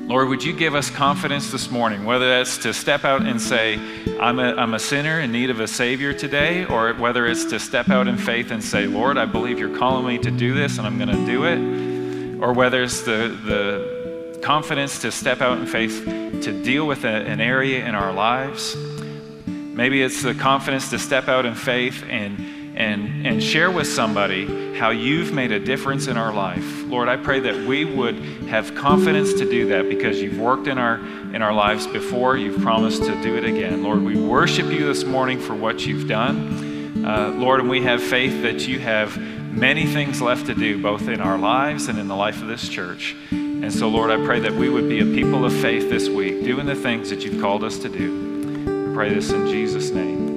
Lord, 0.07 0.29
would 0.29 0.45
you 0.45 0.53
give 0.53 0.77
us 0.77 0.89
confidence 0.89 1.51
this 1.51 1.73
morning, 1.73 2.05
whether 2.05 2.29
that's 2.29 2.57
to 2.59 2.73
step 2.73 3.05
out 3.05 3.23
and 3.23 3.43
say, 3.43 3.81
I'm 4.21 4.39
a, 4.39 4.55
I'm 4.55 4.75
a 4.75 4.79
sinner 4.79 5.19
in 5.19 5.33
need 5.33 5.51
of 5.51 5.59
a 5.59 5.67
Savior 5.67 6.13
today, 6.13 6.67
or 6.67 6.95
whether 6.95 7.27
it's 7.27 7.47
to 7.47 7.59
step 7.59 7.89
out 7.89 8.07
in 8.07 8.17
faith 8.17 8.53
and 8.53 8.63
say, 8.63 8.87
Lord, 8.87 9.19
I 9.19 9.25
believe 9.25 9.59
you're 9.59 9.77
calling 9.77 10.07
me 10.07 10.17
to 10.19 10.31
do 10.31 10.55
this 10.55 10.79
and 10.79 10.87
I'm 10.87 10.99
going 10.99 11.09
to 11.09 11.27
do 11.27 11.47
it, 11.47 12.41
or 12.41 12.53
whether 12.53 12.85
it's 12.85 13.01
the, 13.01 13.37
the 13.45 14.39
confidence 14.41 15.01
to 15.01 15.11
step 15.11 15.41
out 15.41 15.59
in 15.59 15.67
faith 15.67 16.05
to 16.05 16.63
deal 16.63 16.87
with 16.87 17.03
a, 17.03 17.09
an 17.09 17.41
area 17.41 17.85
in 17.85 17.97
our 17.97 18.13
lives. 18.13 18.77
Maybe 19.49 20.01
it's 20.01 20.23
the 20.23 20.35
confidence 20.35 20.91
to 20.91 21.01
step 21.01 21.27
out 21.27 21.45
in 21.45 21.57
faith 21.57 22.05
and 22.09 22.55
and, 22.79 23.27
and 23.27 23.43
share 23.43 23.73
with 23.73 23.89
somebody 23.89 24.77
how 24.79 24.91
you've 24.91 25.33
made 25.33 25.51
a 25.51 25.59
difference 25.59 26.07
in 26.07 26.17
our 26.17 26.33
life. 26.33 26.85
Lord, 26.85 27.09
I 27.09 27.17
pray 27.17 27.41
that 27.41 27.67
we 27.67 27.85
would 27.85 28.15
have 28.49 28.73
confidence 28.77 29.33
to 29.35 29.51
do 29.51 29.67
that 29.71 29.89
because 29.89 30.23
you've 30.23 30.39
worked 30.39 30.69
in 30.69 30.79
our, 30.79 30.95
in 31.35 31.43
our 31.43 31.53
lives 31.53 31.89
before. 31.89 32.37
You've 32.37 32.63
promised 32.63 33.03
to 33.03 33.21
do 33.21 33.37
it 33.37 33.43
again. 33.43 33.83
Lord, 33.83 34.01
we 34.03 34.17
worship 34.17 34.67
you 34.67 34.87
this 34.87 35.03
morning 35.03 35.41
for 35.41 35.55
what 35.55 35.85
you've 35.85 36.07
done. 36.07 37.05
Uh, 37.05 37.31
Lord, 37.31 37.59
and 37.61 37.69
we 37.69 37.83
have 37.83 38.01
faith 38.01 38.43
that 38.43 38.69
you 38.69 38.79
have 38.79 39.19
many 39.19 39.85
things 39.85 40.23
left 40.23 40.47
to 40.47 40.55
do, 40.55 40.81
both 40.81 41.09
in 41.09 41.21
our 41.21 41.37
lives 41.37 41.89
and 41.89 41.99
in 41.99 42.07
the 42.07 42.15
life 42.15 42.41
of 42.41 42.47
this 42.47 42.69
church. 42.69 43.17
And 43.33 43.75
so, 43.75 43.89
Lord, 43.89 44.13
I 44.13 44.25
pray 44.25 44.39
that 44.39 44.53
we 44.53 44.69
would 44.69 44.89
be 44.89 45.01
a 45.01 45.05
people 45.05 45.45
of 45.45 45.53
faith 45.53 45.91
this 45.91 46.09
week, 46.09 46.45
doing 46.45 46.67
the 46.67 46.77
things 46.77 47.11
that 47.11 47.25
you've 47.25 47.41
called 47.41 47.65
us 47.65 47.79
to 47.79 47.89
do. 47.89 48.91
I 48.93 48.95
pray 48.95 49.13
this 49.13 49.33
in 49.33 49.49
Jesus' 49.49 49.91
name. 49.91 50.28